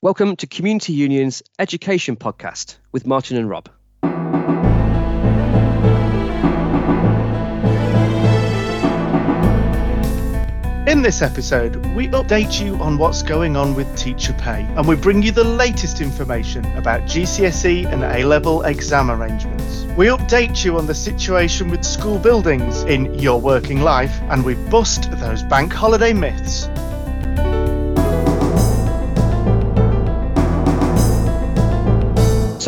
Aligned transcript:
Welcome 0.00 0.36
to 0.36 0.46
Community 0.46 0.92
Union's 0.92 1.42
Education 1.58 2.14
Podcast 2.14 2.76
with 2.92 3.04
Martin 3.04 3.36
and 3.36 3.50
Rob. 3.50 3.68
In 10.88 11.02
this 11.02 11.20
episode, 11.20 11.84
we 11.96 12.06
update 12.10 12.64
you 12.64 12.76
on 12.76 12.96
what's 12.96 13.24
going 13.24 13.56
on 13.56 13.74
with 13.74 13.92
teacher 13.98 14.32
pay 14.34 14.62
and 14.76 14.86
we 14.86 14.94
bring 14.94 15.20
you 15.20 15.32
the 15.32 15.42
latest 15.42 16.00
information 16.00 16.64
about 16.76 17.00
GCSE 17.00 17.92
and 17.92 18.04
A 18.04 18.24
level 18.24 18.62
exam 18.62 19.10
arrangements. 19.10 19.82
We 19.96 20.06
update 20.06 20.64
you 20.64 20.78
on 20.78 20.86
the 20.86 20.94
situation 20.94 21.72
with 21.72 21.84
school 21.84 22.20
buildings 22.20 22.84
in 22.84 23.18
your 23.18 23.40
working 23.40 23.80
life 23.80 24.16
and 24.30 24.44
we 24.44 24.54
bust 24.70 25.10
those 25.18 25.42
bank 25.42 25.72
holiday 25.72 26.12
myths. 26.12 26.68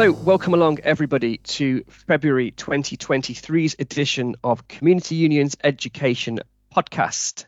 So, 0.01 0.13
welcome 0.13 0.55
along, 0.55 0.79
everybody, 0.83 1.37
to 1.37 1.85
February 1.91 2.53
2023's 2.53 3.77
edition 3.79 4.35
of 4.43 4.67
Community 4.67 5.17
Union's 5.17 5.59
Education 5.63 6.41
Podcast. 6.75 7.45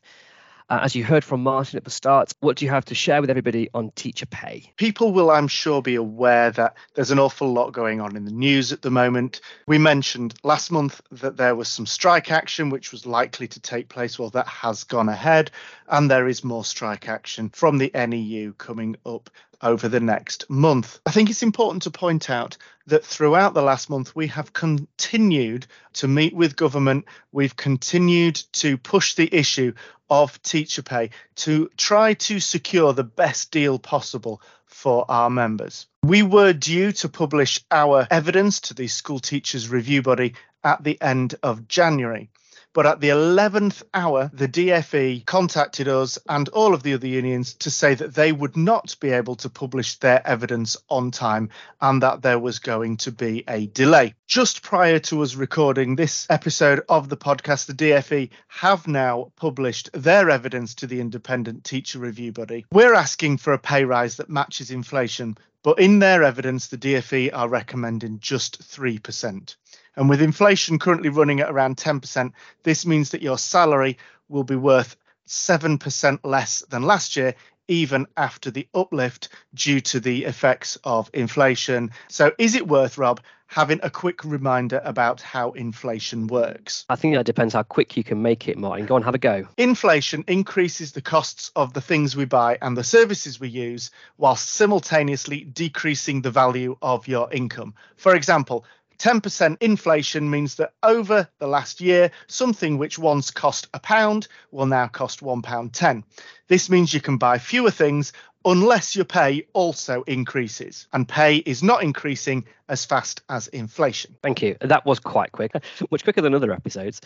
Uh, 0.68 0.80
as 0.82 0.94
you 0.94 1.02
heard 1.02 1.24
from 1.24 1.42
Martin 1.42 1.78
at 1.78 1.84
the 1.84 1.90
start, 1.90 2.34
what 2.40 2.58
do 2.58 2.66
you 2.66 2.70
have 2.70 2.84
to 2.84 2.94
share 2.94 3.22
with 3.22 3.30
everybody 3.30 3.70
on 3.72 3.90
teacher 3.92 4.26
pay? 4.26 4.70
People 4.76 5.12
will, 5.12 5.30
I'm 5.30 5.48
sure, 5.48 5.80
be 5.80 5.94
aware 5.94 6.50
that 6.50 6.76
there's 6.94 7.10
an 7.10 7.18
awful 7.18 7.50
lot 7.50 7.72
going 7.72 8.02
on 8.02 8.16
in 8.16 8.26
the 8.26 8.30
news 8.30 8.70
at 8.70 8.82
the 8.82 8.90
moment. 8.90 9.40
We 9.66 9.78
mentioned 9.78 10.34
last 10.42 10.70
month 10.70 11.00
that 11.10 11.38
there 11.38 11.56
was 11.56 11.68
some 11.68 11.86
strike 11.86 12.30
action 12.30 12.68
which 12.68 12.92
was 12.92 13.06
likely 13.06 13.48
to 13.48 13.60
take 13.60 13.88
place. 13.88 14.18
Well, 14.18 14.28
that 14.30 14.46
has 14.46 14.84
gone 14.84 15.08
ahead, 15.08 15.50
and 15.92 16.10
there 16.10 16.26
is 16.26 16.42
more 16.42 16.64
strike 16.64 17.06
action 17.06 17.50
from 17.50 17.76
the 17.76 17.90
NEU 17.94 18.54
coming 18.54 18.96
up 19.04 19.28
over 19.60 19.88
the 19.88 20.00
next 20.00 20.48
month. 20.48 20.98
I 21.04 21.12
think 21.12 21.28
it's 21.28 21.42
important 21.42 21.82
to 21.82 21.90
point 21.90 22.30
out 22.30 22.56
that 22.86 23.04
throughout 23.04 23.52
the 23.52 23.62
last 23.62 23.90
month, 23.90 24.16
we 24.16 24.26
have 24.28 24.54
continued 24.54 25.66
to 25.92 26.08
meet 26.08 26.34
with 26.34 26.56
government. 26.56 27.04
We've 27.30 27.54
continued 27.54 28.36
to 28.54 28.78
push 28.78 29.14
the 29.14 29.32
issue 29.32 29.74
of 30.08 30.42
teacher 30.42 30.82
pay 30.82 31.10
to 31.36 31.70
try 31.76 32.14
to 32.14 32.40
secure 32.40 32.92
the 32.94 33.04
best 33.04 33.50
deal 33.50 33.78
possible 33.78 34.40
for 34.66 35.04
our 35.10 35.28
members. 35.28 35.86
We 36.02 36.22
were 36.22 36.54
due 36.54 36.92
to 36.92 37.08
publish 37.08 37.60
our 37.70 38.08
evidence 38.10 38.60
to 38.62 38.74
the 38.74 38.88
School 38.88 39.20
Teachers 39.20 39.68
Review 39.68 40.00
Body 40.02 40.34
at 40.64 40.82
the 40.82 41.00
end 41.00 41.34
of 41.42 41.68
January. 41.68 42.30
But 42.74 42.86
at 42.86 43.00
the 43.00 43.10
11th 43.10 43.82
hour, 43.92 44.30
the 44.32 44.48
DFE 44.48 45.26
contacted 45.26 45.88
us 45.88 46.18
and 46.26 46.48
all 46.48 46.72
of 46.72 46.82
the 46.82 46.94
other 46.94 47.06
unions 47.06 47.52
to 47.54 47.70
say 47.70 47.94
that 47.94 48.14
they 48.14 48.32
would 48.32 48.56
not 48.56 48.96
be 48.98 49.10
able 49.10 49.34
to 49.36 49.50
publish 49.50 49.96
their 49.98 50.26
evidence 50.26 50.78
on 50.88 51.10
time 51.10 51.50
and 51.82 52.02
that 52.02 52.22
there 52.22 52.38
was 52.38 52.60
going 52.60 52.96
to 52.98 53.12
be 53.12 53.44
a 53.46 53.66
delay. 53.66 54.14
Just 54.26 54.62
prior 54.62 54.98
to 55.00 55.20
us 55.20 55.34
recording 55.34 55.96
this 55.96 56.26
episode 56.30 56.80
of 56.88 57.10
the 57.10 57.16
podcast, 57.16 57.66
the 57.66 57.74
DFE 57.74 58.30
have 58.48 58.88
now 58.88 59.32
published 59.36 59.90
their 59.92 60.30
evidence 60.30 60.74
to 60.76 60.86
the 60.86 61.00
Independent 61.00 61.64
Teacher 61.64 61.98
Review 61.98 62.32
Body. 62.32 62.64
We're 62.72 62.94
asking 62.94 63.36
for 63.36 63.52
a 63.52 63.58
pay 63.58 63.84
rise 63.84 64.16
that 64.16 64.30
matches 64.30 64.70
inflation, 64.70 65.36
but 65.62 65.78
in 65.78 65.98
their 65.98 66.22
evidence, 66.24 66.68
the 66.68 66.78
DFE 66.78 67.30
are 67.34 67.48
recommending 67.48 68.18
just 68.18 68.62
3%. 68.62 69.56
And 69.96 70.08
with 70.08 70.22
inflation 70.22 70.78
currently 70.78 71.10
running 71.10 71.40
at 71.40 71.50
around 71.50 71.76
10%, 71.76 72.32
this 72.62 72.86
means 72.86 73.10
that 73.10 73.22
your 73.22 73.38
salary 73.38 73.98
will 74.28 74.44
be 74.44 74.56
worth 74.56 74.96
7% 75.28 76.20
less 76.24 76.64
than 76.68 76.82
last 76.82 77.16
year, 77.16 77.34
even 77.68 78.06
after 78.16 78.50
the 78.50 78.66
uplift 78.74 79.28
due 79.54 79.80
to 79.80 80.00
the 80.00 80.24
effects 80.24 80.76
of 80.84 81.10
inflation. 81.14 81.90
So, 82.08 82.32
is 82.38 82.54
it 82.54 82.66
worth, 82.66 82.98
Rob, 82.98 83.20
having 83.46 83.80
a 83.82 83.90
quick 83.90 84.24
reminder 84.24 84.80
about 84.84 85.20
how 85.20 85.52
inflation 85.52 86.26
works? 86.26 86.84
I 86.88 86.96
think 86.96 87.14
that 87.14 87.26
depends 87.26 87.54
how 87.54 87.62
quick 87.62 87.96
you 87.96 88.02
can 88.02 88.20
make 88.20 88.48
it, 88.48 88.58
Martin. 88.58 88.86
Go 88.86 88.96
on, 88.96 89.02
have 89.02 89.14
a 89.14 89.18
go. 89.18 89.46
Inflation 89.58 90.24
increases 90.26 90.92
the 90.92 91.02
costs 91.02 91.50
of 91.54 91.72
the 91.72 91.80
things 91.80 92.16
we 92.16 92.24
buy 92.24 92.58
and 92.62 92.76
the 92.76 92.84
services 92.84 93.38
we 93.38 93.48
use, 93.48 93.90
whilst 94.16 94.50
simultaneously 94.50 95.44
decreasing 95.44 96.22
the 96.22 96.30
value 96.30 96.76
of 96.82 97.06
your 97.06 97.32
income. 97.32 97.74
For 97.96 98.14
example, 98.14 98.64
10% 99.02 99.56
inflation 99.60 100.30
means 100.30 100.54
that 100.54 100.74
over 100.84 101.28
the 101.40 101.46
last 101.48 101.80
year, 101.80 102.12
something 102.28 102.78
which 102.78 103.00
once 103.00 103.32
cost 103.32 103.66
a 103.74 103.80
pound 103.80 104.28
will 104.52 104.66
now 104.66 104.86
cost 104.86 105.22
one 105.22 105.42
pound 105.42 105.72
10. 105.72 106.04
This 106.46 106.70
means 106.70 106.94
you 106.94 107.00
can 107.00 107.16
buy 107.16 107.38
fewer 107.38 107.72
things 107.72 108.12
unless 108.44 108.94
your 108.94 109.04
pay 109.04 109.44
also 109.54 110.02
increases. 110.02 110.86
And 110.92 111.08
pay 111.08 111.38
is 111.38 111.64
not 111.64 111.82
increasing 111.82 112.44
as 112.72 112.86
fast 112.86 113.20
as 113.28 113.48
inflation. 113.48 114.16
Thank 114.22 114.40
you. 114.40 114.56
That 114.62 114.86
was 114.86 114.98
quite 114.98 115.30
quick, 115.30 115.52
much 115.90 116.04
quicker 116.04 116.22
than 116.22 116.34
other 116.34 116.52
episodes. 116.52 117.02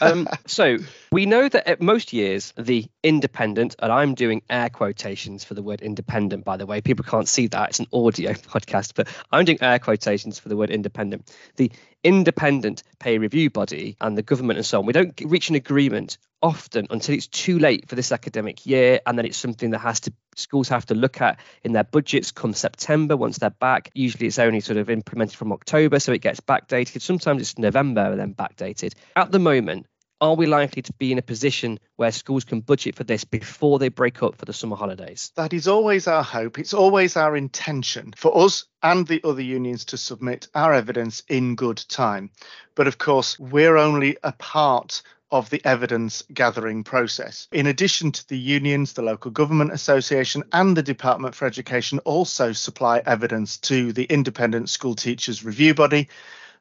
Um, 0.00 0.28
so 0.46 0.78
we 1.10 1.26
know 1.26 1.48
that 1.48 1.68
at 1.68 1.82
most 1.82 2.12
years, 2.12 2.54
the 2.56 2.86
independent, 3.02 3.74
and 3.80 3.90
I'm 3.92 4.14
doing 4.14 4.42
air 4.48 4.70
quotations 4.70 5.42
for 5.42 5.54
the 5.54 5.62
word 5.62 5.80
independent, 5.80 6.44
by 6.44 6.56
the 6.56 6.66
way. 6.66 6.80
People 6.80 7.04
can't 7.04 7.26
see 7.26 7.48
that. 7.48 7.70
It's 7.70 7.80
an 7.80 7.88
audio 7.92 8.32
podcast, 8.54 8.92
but 8.94 9.08
I'm 9.32 9.44
doing 9.44 9.58
air 9.60 9.80
quotations 9.80 10.38
for 10.38 10.48
the 10.48 10.56
word 10.56 10.70
independent. 10.70 11.28
The 11.56 11.72
independent 12.04 12.84
pay 13.00 13.18
review 13.18 13.50
body 13.50 13.96
and 14.00 14.16
the 14.16 14.22
government 14.22 14.58
and 14.58 14.66
so 14.66 14.78
on, 14.78 14.86
we 14.86 14.92
don't 14.92 15.20
reach 15.24 15.48
an 15.48 15.56
agreement 15.56 16.16
often 16.40 16.86
until 16.90 17.14
it's 17.14 17.26
too 17.26 17.58
late 17.58 17.88
for 17.88 17.96
this 17.96 18.12
academic 18.12 18.64
year 18.64 19.00
and 19.04 19.18
then 19.18 19.26
it's 19.26 19.36
something 19.36 19.70
that 19.70 19.80
has 19.80 20.00
to 20.00 20.12
schools 20.36 20.68
have 20.68 20.86
to 20.86 20.94
look 20.94 21.20
at 21.20 21.40
in 21.64 21.72
their 21.72 21.82
budgets 21.82 22.30
come 22.30 22.52
september 22.52 23.16
once 23.16 23.38
they're 23.38 23.50
back 23.50 23.90
usually 23.94 24.28
it's 24.28 24.38
only 24.38 24.60
sort 24.60 24.78
of 24.78 24.88
implemented 25.08 25.36
from 25.36 25.52
october 25.52 25.98
so 25.98 26.12
it 26.12 26.20
gets 26.20 26.40
backdated 26.40 27.00
sometimes 27.00 27.40
it's 27.40 27.56
november 27.56 28.02
and 28.02 28.20
then 28.20 28.34
backdated 28.34 28.92
at 29.16 29.32
the 29.32 29.38
moment 29.38 29.86
are 30.20 30.34
we 30.34 30.46
likely 30.46 30.82
to 30.82 30.92
be 30.94 31.12
in 31.12 31.18
a 31.18 31.22
position 31.22 31.78
where 31.94 32.10
schools 32.10 32.44
can 32.44 32.60
budget 32.60 32.96
for 32.96 33.04
this 33.04 33.22
before 33.22 33.78
they 33.78 33.88
break 33.88 34.20
up 34.20 34.34
for 34.34 34.46
the 34.46 34.52
summer 34.52 34.74
holidays? 34.74 35.30
That 35.36 35.52
is 35.52 35.68
always 35.68 36.08
our 36.08 36.24
hope. 36.24 36.58
It's 36.58 36.74
always 36.74 37.16
our 37.16 37.36
intention 37.36 38.12
for 38.16 38.36
us 38.36 38.64
and 38.82 39.06
the 39.06 39.20
other 39.22 39.42
unions 39.42 39.84
to 39.86 39.96
submit 39.96 40.48
our 40.56 40.74
evidence 40.74 41.22
in 41.28 41.54
good 41.54 41.84
time. 41.88 42.30
But 42.74 42.88
of 42.88 42.98
course, 42.98 43.38
we're 43.38 43.76
only 43.76 44.16
a 44.24 44.32
part 44.32 45.02
of 45.30 45.50
the 45.50 45.60
evidence 45.64 46.22
gathering 46.32 46.84
process. 46.84 47.48
In 47.52 47.66
addition 47.66 48.12
to 48.12 48.28
the 48.28 48.38
unions, 48.38 48.92
the 48.92 49.02
local 49.02 49.30
government 49.30 49.72
association 49.72 50.44
and 50.52 50.76
the 50.76 50.82
Department 50.82 51.34
for 51.34 51.46
Education 51.46 51.98
also 52.00 52.52
supply 52.52 53.02
evidence 53.06 53.58
to 53.58 53.92
the 53.92 54.04
Independent 54.04 54.70
School 54.70 54.94
Teachers 54.94 55.44
Review 55.44 55.74
Body. 55.74 56.08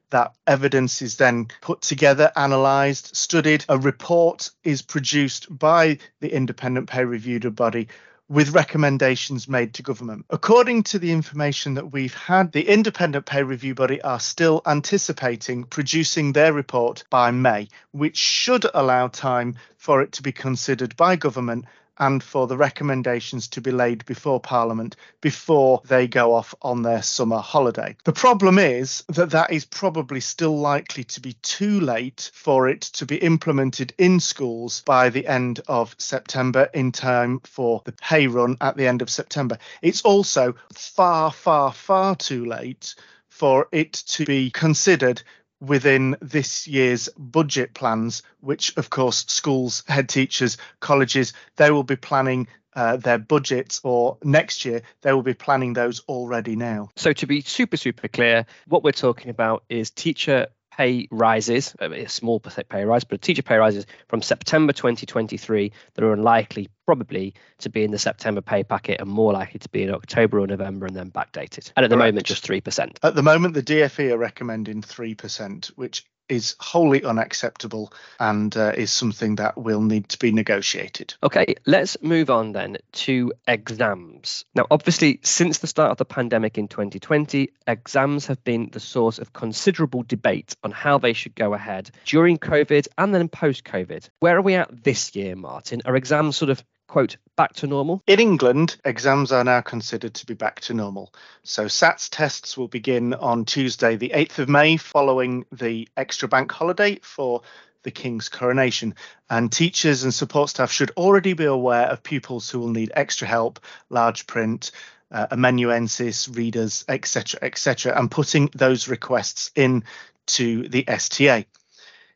That 0.09 0.33
evidence 0.45 1.01
is 1.01 1.17
then 1.17 1.47
put 1.61 1.81
together, 1.81 2.31
analysed, 2.35 3.15
studied. 3.15 3.65
A 3.67 3.77
report 3.77 4.49
is 4.63 4.81
produced 4.81 5.57
by 5.57 5.97
the 6.21 6.33
independent 6.33 6.89
pay 6.89 7.03
review 7.03 7.39
body 7.51 7.87
with 8.29 8.49
recommendations 8.49 9.47
made 9.47 9.73
to 9.73 9.83
government. 9.83 10.25
According 10.29 10.83
to 10.83 10.99
the 10.99 11.11
information 11.11 11.75
that 11.75 11.91
we've 11.91 12.13
had, 12.13 12.51
the 12.51 12.67
independent 12.67 13.25
pay 13.25 13.43
review 13.43 13.73
body 13.73 14.01
are 14.01 14.19
still 14.19 14.61
anticipating 14.65 15.63
producing 15.63 16.33
their 16.33 16.51
report 16.51 17.03
by 17.09 17.31
May, 17.31 17.69
which 17.91 18.17
should 18.17 18.65
allow 18.73 19.07
time 19.07 19.55
for 19.77 20.01
it 20.01 20.11
to 20.13 20.23
be 20.23 20.31
considered 20.31 20.95
by 20.97 21.15
government 21.15 21.65
and 21.99 22.23
for 22.23 22.47
the 22.47 22.57
recommendations 22.57 23.47
to 23.49 23.61
be 23.61 23.71
laid 23.71 24.05
before 24.05 24.39
Parliament 24.39 24.95
before 25.21 25.81
they 25.87 26.07
go 26.07 26.33
off 26.33 26.53
on 26.61 26.81
their 26.81 27.01
summer 27.01 27.39
holiday. 27.39 27.95
The 28.03 28.13
problem 28.13 28.59
is 28.59 29.03
that 29.09 29.31
that 29.31 29.51
is 29.51 29.65
probably 29.65 30.19
still 30.19 30.57
likely 30.57 31.03
to 31.05 31.21
be 31.21 31.33
too 31.41 31.79
late 31.79 32.31
for 32.33 32.67
it 32.67 32.81
to 32.81 33.05
be 33.05 33.17
implemented 33.17 33.93
in 33.97 34.19
schools 34.19 34.81
by 34.85 35.09
the 35.09 35.27
end 35.27 35.61
of 35.67 35.95
September 35.97 36.69
in 36.73 36.91
time 36.91 37.39
for 37.41 37.81
the 37.85 37.91
pay 37.91 38.27
run 38.27 38.57
at 38.61 38.77
the 38.77 38.87
end 38.87 39.01
of 39.01 39.09
September. 39.09 39.57
It's 39.81 40.01
also 40.01 40.55
far, 40.73 41.31
far, 41.31 41.73
far 41.73 42.15
too 42.15 42.45
late 42.45 42.95
for 43.29 43.67
it 43.71 43.93
to 43.93 44.25
be 44.25 44.49
considered 44.49 45.21
within 45.59 46.15
this 46.21 46.67
year's 46.67 47.09
budget 47.17 47.73
plans, 47.73 48.23
which 48.41 48.75
of 48.77 48.89
course 48.89 49.25
schools, 49.27 49.83
head 49.87 50.09
teachers, 50.09 50.57
colleges, 50.79 51.33
they 51.55 51.71
will 51.71 51.83
be 51.83 51.95
planning 51.95 52.47
uh, 52.75 52.95
their 52.95 53.17
budgets 53.17 53.81
or 53.83 54.17
next 54.23 54.63
year, 54.63 54.83
they 55.01 55.11
will 55.11 55.23
be 55.23 55.33
planning 55.33 55.73
those 55.73 55.99
already 56.01 56.55
now. 56.55 56.89
So, 56.95 57.11
to 57.11 57.25
be 57.25 57.41
super, 57.41 57.75
super 57.75 58.07
clear, 58.07 58.45
what 58.67 58.83
we're 58.83 58.91
talking 58.91 59.31
about 59.31 59.63
is 59.67 59.89
teacher 59.89 60.47
pay 60.77 61.07
rises, 61.09 61.75
a 61.79 62.05
small 62.05 62.39
pay 62.39 62.85
rise, 62.85 63.03
but 63.03 63.15
a 63.15 63.17
teacher 63.17 63.41
pay 63.41 63.57
rises 63.57 63.85
from 64.07 64.21
September 64.21 64.71
2023 64.71 65.71
that 65.95 66.03
are 66.03 66.13
unlikely 66.13 66.69
probably 66.85 67.33
to 67.57 67.69
be 67.69 67.83
in 67.83 67.91
the 67.91 67.97
September 67.97 68.41
pay 68.41 68.63
packet 68.63 69.01
and 69.01 69.09
more 69.09 69.33
likely 69.33 69.59
to 69.59 69.69
be 69.69 69.83
in 69.83 69.93
October 69.93 70.39
or 70.39 70.47
November 70.47 70.85
and 70.85 70.95
then 70.95 71.09
backdated. 71.09 71.71
And 71.75 71.83
at 71.83 71.89
the 71.89 71.97
Correct. 71.97 72.13
moment, 72.13 72.25
just 72.27 72.47
3%. 72.47 72.97
At 73.01 73.15
the 73.15 73.23
moment, 73.23 73.55
the 73.55 73.63
DFE 73.63 74.11
are 74.11 74.17
recommending 74.17 74.81
3%, 74.81 75.67
which 75.75 76.05
is 76.29 76.55
wholly 76.59 77.03
unacceptable 77.03 77.91
and 78.19 78.55
uh, 78.55 78.73
is 78.75 78.91
something 78.91 79.35
that 79.35 79.57
will 79.57 79.81
need 79.81 80.09
to 80.09 80.19
be 80.19 80.31
negotiated. 80.31 81.13
Okay, 81.23 81.55
let's 81.65 81.97
move 82.01 82.29
on 82.29 82.51
then 82.51 82.77
to 82.91 83.33
exams. 83.47 84.45
Now, 84.55 84.67
obviously, 84.69 85.19
since 85.23 85.59
the 85.59 85.67
start 85.67 85.91
of 85.91 85.97
the 85.97 86.05
pandemic 86.05 86.57
in 86.57 86.67
2020, 86.67 87.49
exams 87.65 88.27
have 88.27 88.43
been 88.43 88.69
the 88.71 88.79
source 88.79 89.19
of 89.19 89.33
considerable 89.33 90.03
debate 90.03 90.55
on 90.63 90.71
how 90.71 90.97
they 90.97 91.13
should 91.13 91.35
go 91.35 91.53
ahead 91.53 91.91
during 92.05 92.37
COVID 92.37 92.87
and 92.97 93.13
then 93.13 93.29
post 93.29 93.63
COVID. 93.63 94.09
Where 94.19 94.37
are 94.37 94.41
we 94.41 94.55
at 94.55 94.83
this 94.83 95.15
year, 95.15 95.35
Martin? 95.35 95.81
Are 95.85 95.95
exams 95.95 96.37
sort 96.37 96.49
of 96.49 96.63
quote, 96.87 97.17
back 97.35 97.53
to 97.53 97.67
normal? 97.67 98.01
In 98.07 98.19
England, 98.19 98.77
exams 98.85 99.31
are 99.31 99.43
now 99.43 99.61
considered 99.61 100.13
to 100.15 100.25
be 100.25 100.33
back 100.33 100.59
to 100.61 100.73
normal. 100.73 101.13
So 101.43 101.65
SATS 101.65 102.09
tests 102.09 102.57
will 102.57 102.67
begin 102.67 103.13
on 103.13 103.45
Tuesday, 103.45 103.95
the 103.95 104.11
8th 104.13 104.39
of 104.39 104.49
May, 104.49 104.77
following 104.77 105.45
the 105.51 105.87
extra 105.95 106.27
bank 106.27 106.51
holiday 106.51 106.99
for 107.01 107.41
the 107.83 107.91
King's 107.91 108.29
coronation. 108.29 108.95
And 109.29 109.51
teachers 109.51 110.03
and 110.03 110.13
support 110.13 110.49
staff 110.49 110.71
should 110.71 110.91
already 110.91 111.33
be 111.33 111.45
aware 111.45 111.87
of 111.87 112.03
pupils 112.03 112.49
who 112.49 112.59
will 112.59 112.69
need 112.69 112.91
extra 112.95 113.27
help, 113.27 113.59
large 113.89 114.27
print, 114.27 114.71
uh, 115.11 115.27
amanuensis, 115.31 116.27
readers, 116.27 116.83
etc., 116.87 117.39
etc., 117.41 117.97
and 117.97 118.11
putting 118.11 118.49
those 118.53 118.87
requests 118.87 119.51
in 119.55 119.83
to 120.25 120.67
the 120.67 120.85
STA. 120.87 121.45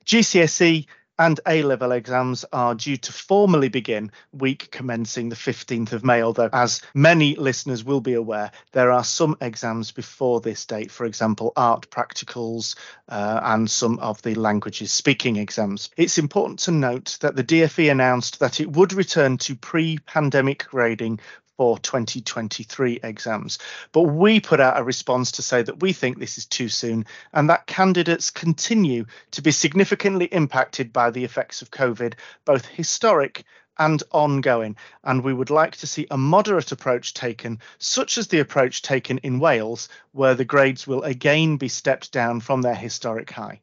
GCSE 0.05 0.87
and 1.21 1.39
A 1.45 1.61
level 1.61 1.91
exams 1.91 2.45
are 2.51 2.73
due 2.73 2.97
to 2.97 3.13
formally 3.13 3.69
begin 3.69 4.11
week 4.33 4.71
commencing 4.71 5.29
the 5.29 5.35
15th 5.35 5.93
of 5.93 6.03
May. 6.03 6.23
Although, 6.23 6.49
as 6.51 6.81
many 6.95 7.35
listeners 7.35 7.83
will 7.83 8.01
be 8.01 8.15
aware, 8.15 8.51
there 8.71 8.91
are 8.91 9.03
some 9.03 9.37
exams 9.39 9.91
before 9.91 10.41
this 10.41 10.65
date, 10.65 10.89
for 10.89 11.05
example, 11.05 11.53
art 11.55 11.91
practicals 11.91 12.75
uh, 13.07 13.39
and 13.43 13.69
some 13.69 13.99
of 13.99 14.19
the 14.23 14.33
languages 14.33 14.91
speaking 14.91 15.35
exams. 15.35 15.91
It's 15.95 16.17
important 16.17 16.57
to 16.61 16.71
note 16.71 17.19
that 17.21 17.35
the 17.35 17.43
DFE 17.43 17.91
announced 17.91 18.39
that 18.39 18.59
it 18.59 18.71
would 18.71 18.91
return 18.91 19.37
to 19.39 19.53
pre 19.53 19.99
pandemic 19.99 20.65
grading 20.69 21.19
for 21.61 21.77
2023 21.77 23.01
exams. 23.03 23.59
But 23.91 24.01
we 24.01 24.39
put 24.39 24.59
out 24.59 24.79
a 24.79 24.83
response 24.83 25.33
to 25.33 25.43
say 25.43 25.61
that 25.61 25.79
we 25.79 25.93
think 25.93 26.17
this 26.17 26.39
is 26.39 26.47
too 26.47 26.69
soon 26.69 27.05
and 27.33 27.51
that 27.51 27.67
candidates 27.67 28.31
continue 28.31 29.05
to 29.29 29.43
be 29.43 29.51
significantly 29.51 30.25
impacted 30.25 30.91
by 30.91 31.11
the 31.11 31.23
effects 31.23 31.61
of 31.61 31.69
COVID, 31.69 32.15
both 32.45 32.65
historic 32.65 33.43
and 33.77 34.01
ongoing. 34.11 34.75
And 35.03 35.23
we 35.23 35.35
would 35.35 35.51
like 35.51 35.75
to 35.77 35.85
see 35.85 36.07
a 36.09 36.17
moderate 36.17 36.71
approach 36.71 37.13
taken, 37.13 37.59
such 37.77 38.17
as 38.17 38.27
the 38.27 38.39
approach 38.39 38.81
taken 38.81 39.19
in 39.19 39.39
Wales, 39.39 39.87
where 40.13 40.33
the 40.33 40.45
grades 40.45 40.87
will 40.87 41.03
again 41.03 41.57
be 41.57 41.67
stepped 41.67 42.11
down 42.11 42.39
from 42.39 42.63
their 42.63 42.73
historic 42.73 43.29
high. 43.29 43.61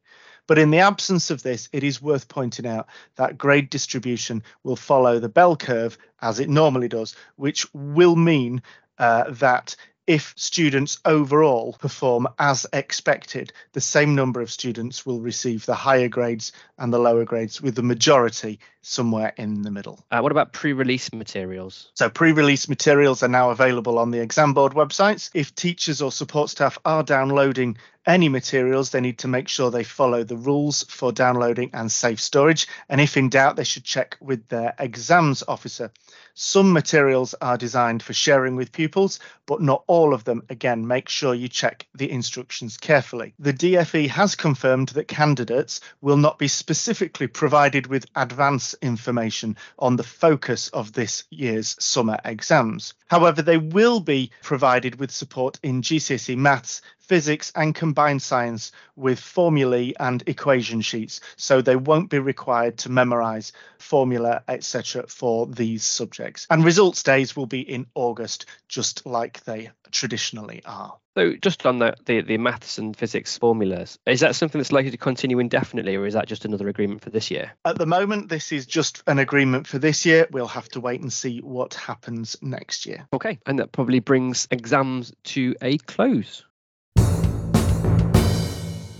But 0.48 0.58
in 0.58 0.72
the 0.72 0.80
absence 0.80 1.30
of 1.30 1.44
this, 1.44 1.68
it 1.72 1.84
is 1.84 2.02
worth 2.02 2.26
pointing 2.26 2.66
out 2.66 2.88
that 3.14 3.38
grade 3.38 3.70
distribution 3.70 4.42
will 4.64 4.76
follow 4.76 5.20
the 5.20 5.28
bell 5.28 5.54
curve 5.54 5.96
as 6.20 6.40
it 6.40 6.48
normally 6.48 6.88
does, 6.88 7.14
which 7.36 7.72
will 7.72 8.16
mean 8.16 8.62
uh, 8.98 9.30
that 9.30 9.76
if 10.08 10.32
students 10.36 10.98
overall 11.04 11.76
perform 11.78 12.26
as 12.38 12.66
expected, 12.72 13.52
the 13.74 13.80
same 13.80 14.14
number 14.14 14.40
of 14.40 14.50
students 14.50 15.04
will 15.04 15.20
receive 15.20 15.66
the 15.66 15.74
higher 15.74 16.08
grades 16.08 16.50
and 16.78 16.90
the 16.90 16.98
lower 16.98 17.26
grades, 17.26 17.60
with 17.60 17.74
the 17.74 17.82
majority 17.82 18.58
somewhere 18.80 19.34
in 19.36 19.60
the 19.60 19.70
middle. 19.70 20.02
Uh, 20.10 20.20
what 20.20 20.32
about 20.32 20.54
pre 20.54 20.72
release 20.72 21.12
materials? 21.12 21.90
So, 21.92 22.08
pre 22.08 22.32
release 22.32 22.70
materials 22.70 23.22
are 23.22 23.28
now 23.28 23.50
available 23.50 23.98
on 23.98 24.10
the 24.10 24.20
exam 24.20 24.54
board 24.54 24.72
websites. 24.72 25.30
If 25.34 25.54
teachers 25.54 26.00
or 26.00 26.10
support 26.10 26.48
staff 26.48 26.78
are 26.86 27.02
downloading 27.02 27.76
any 28.08 28.28
materials, 28.28 28.90
they 28.90 29.00
need 29.00 29.18
to 29.18 29.28
make 29.28 29.48
sure 29.48 29.70
they 29.70 29.84
follow 29.84 30.24
the 30.24 30.36
rules 30.36 30.82
for 30.84 31.12
downloading 31.12 31.70
and 31.74 31.92
safe 31.92 32.20
storage. 32.20 32.66
And 32.88 33.00
if 33.00 33.16
in 33.16 33.28
doubt, 33.28 33.56
they 33.56 33.64
should 33.64 33.84
check 33.84 34.16
with 34.20 34.48
their 34.48 34.74
exams 34.78 35.44
officer. 35.46 35.92
Some 36.34 36.72
materials 36.72 37.34
are 37.40 37.58
designed 37.58 38.02
for 38.02 38.12
sharing 38.12 38.56
with 38.56 38.72
pupils, 38.72 39.18
but 39.44 39.60
not 39.60 39.82
all 39.88 40.14
of 40.14 40.24
them. 40.24 40.42
Again, 40.48 40.86
make 40.86 41.08
sure 41.08 41.34
you 41.34 41.48
check 41.48 41.86
the 41.94 42.10
instructions 42.10 42.76
carefully. 42.76 43.34
The 43.38 43.52
DFE 43.52 44.08
has 44.08 44.34
confirmed 44.36 44.90
that 44.90 45.08
candidates 45.08 45.80
will 46.00 46.16
not 46.16 46.38
be 46.38 46.48
specifically 46.48 47.26
provided 47.26 47.88
with 47.88 48.06
advance 48.14 48.74
information 48.80 49.56
on 49.78 49.96
the 49.96 50.04
focus 50.04 50.68
of 50.68 50.92
this 50.92 51.24
year's 51.30 51.76
summer 51.80 52.18
exams. 52.24 52.94
However, 53.08 53.42
they 53.42 53.58
will 53.58 54.00
be 54.00 54.30
provided 54.42 55.00
with 55.00 55.10
support 55.10 55.58
in 55.62 55.82
GCSE 55.82 56.36
maths, 56.36 56.82
physics 57.08 57.50
and 57.54 57.74
combined 57.74 58.22
science 58.22 58.70
with 58.94 59.18
formulae 59.18 59.94
and 59.98 60.22
equation 60.26 60.82
sheets. 60.82 61.20
So 61.36 61.62
they 61.62 61.76
won't 61.76 62.10
be 62.10 62.18
required 62.18 62.78
to 62.78 62.90
memorize 62.90 63.52
formula 63.78 64.42
etc 64.48 65.04
for 65.08 65.46
these 65.46 65.84
subjects. 65.84 66.46
And 66.50 66.64
results 66.64 67.02
days 67.02 67.34
will 67.34 67.46
be 67.46 67.60
in 67.60 67.86
august 67.94 68.46
just 68.68 69.06
like 69.06 69.42
they 69.44 69.70
traditionally 69.90 70.62
are. 70.64 70.96
So 71.16 71.34
just 71.34 71.66
on 71.66 71.78
the, 71.78 71.96
the, 72.04 72.20
the 72.20 72.38
maths 72.38 72.78
and 72.78 72.96
physics 72.96 73.38
formulas 73.38 73.98
is 74.06 74.20
that 74.20 74.36
something 74.36 74.60
that's 74.60 74.72
likely 74.72 74.90
to 74.90 74.96
continue 74.96 75.38
indefinitely 75.38 75.96
or 75.96 76.06
is 76.06 76.14
that 76.14 76.28
just 76.28 76.44
another 76.44 76.68
agreement 76.68 77.02
for 77.02 77.10
this 77.10 77.30
year? 77.30 77.52
At 77.64 77.78
the 77.78 77.86
moment 77.86 78.28
this 78.28 78.52
is 78.52 78.66
just 78.66 79.02
an 79.06 79.18
agreement 79.18 79.66
for 79.66 79.78
this 79.78 80.04
year. 80.04 80.28
We'll 80.30 80.46
have 80.48 80.68
to 80.70 80.80
wait 80.80 81.00
and 81.00 81.12
see 81.12 81.38
what 81.38 81.74
happens 81.74 82.36
next 82.42 82.86
year. 82.86 83.08
Okay 83.12 83.38
and 83.46 83.58
that 83.58 83.72
probably 83.72 84.00
brings 84.00 84.46
exams 84.50 85.12
to 85.24 85.56
a 85.62 85.78
close 85.78 86.44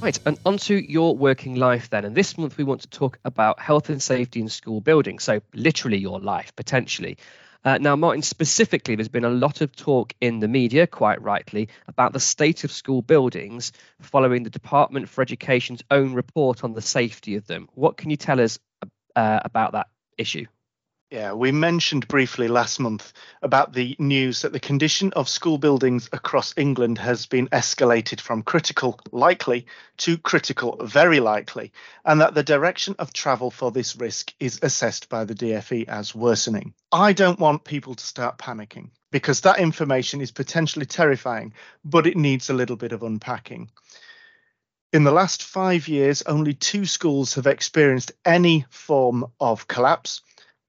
Right, 0.00 0.18
and 0.24 0.38
onto 0.44 0.74
your 0.74 1.16
working 1.16 1.56
life 1.56 1.90
then. 1.90 2.04
And 2.04 2.14
this 2.14 2.38
month 2.38 2.56
we 2.56 2.62
want 2.62 2.82
to 2.82 2.88
talk 2.88 3.18
about 3.24 3.58
health 3.58 3.90
and 3.90 4.00
safety 4.00 4.40
in 4.40 4.48
school 4.48 4.80
buildings. 4.80 5.24
So, 5.24 5.40
literally 5.52 5.98
your 5.98 6.20
life, 6.20 6.54
potentially. 6.54 7.18
Uh, 7.64 7.78
now, 7.78 7.96
Martin, 7.96 8.22
specifically, 8.22 8.94
there's 8.94 9.08
been 9.08 9.24
a 9.24 9.30
lot 9.30 9.60
of 9.60 9.74
talk 9.74 10.14
in 10.20 10.38
the 10.38 10.46
media, 10.46 10.86
quite 10.86 11.20
rightly, 11.20 11.68
about 11.88 12.12
the 12.12 12.20
state 12.20 12.62
of 12.62 12.70
school 12.70 13.02
buildings 13.02 13.72
following 14.00 14.44
the 14.44 14.50
Department 14.50 15.08
for 15.08 15.20
Education's 15.22 15.82
own 15.90 16.14
report 16.14 16.62
on 16.62 16.74
the 16.74 16.80
safety 16.80 17.34
of 17.34 17.48
them. 17.48 17.68
What 17.74 17.96
can 17.96 18.10
you 18.10 18.16
tell 18.16 18.40
us 18.40 18.60
uh, 19.16 19.40
about 19.44 19.72
that 19.72 19.88
issue? 20.16 20.46
Yeah, 21.10 21.32
we 21.32 21.52
mentioned 21.52 22.06
briefly 22.06 22.48
last 22.48 22.78
month 22.78 23.14
about 23.40 23.72
the 23.72 23.96
news 23.98 24.42
that 24.42 24.52
the 24.52 24.60
condition 24.60 25.10
of 25.14 25.26
school 25.26 25.56
buildings 25.56 26.06
across 26.12 26.52
England 26.54 26.98
has 26.98 27.24
been 27.24 27.48
escalated 27.48 28.20
from 28.20 28.42
critical, 28.42 29.00
likely, 29.10 29.64
to 29.98 30.18
critical, 30.18 30.76
very 30.84 31.18
likely, 31.18 31.72
and 32.04 32.20
that 32.20 32.34
the 32.34 32.42
direction 32.42 32.94
of 32.98 33.14
travel 33.14 33.50
for 33.50 33.70
this 33.70 33.96
risk 33.96 34.34
is 34.38 34.58
assessed 34.62 35.08
by 35.08 35.24
the 35.24 35.34
DFE 35.34 35.88
as 35.88 36.14
worsening. 36.14 36.74
I 36.92 37.14
don't 37.14 37.40
want 37.40 37.64
people 37.64 37.94
to 37.94 38.04
start 38.04 38.36
panicking 38.36 38.90
because 39.10 39.40
that 39.40 39.60
information 39.60 40.20
is 40.20 40.30
potentially 40.30 40.84
terrifying, 40.84 41.54
but 41.86 42.06
it 42.06 42.18
needs 42.18 42.50
a 42.50 42.54
little 42.54 42.76
bit 42.76 42.92
of 42.92 43.02
unpacking. 43.02 43.70
In 44.92 45.04
the 45.04 45.12
last 45.12 45.42
five 45.42 45.88
years, 45.88 46.20
only 46.22 46.52
two 46.52 46.84
schools 46.84 47.34
have 47.36 47.46
experienced 47.46 48.12
any 48.26 48.66
form 48.68 49.24
of 49.40 49.68
collapse 49.68 50.20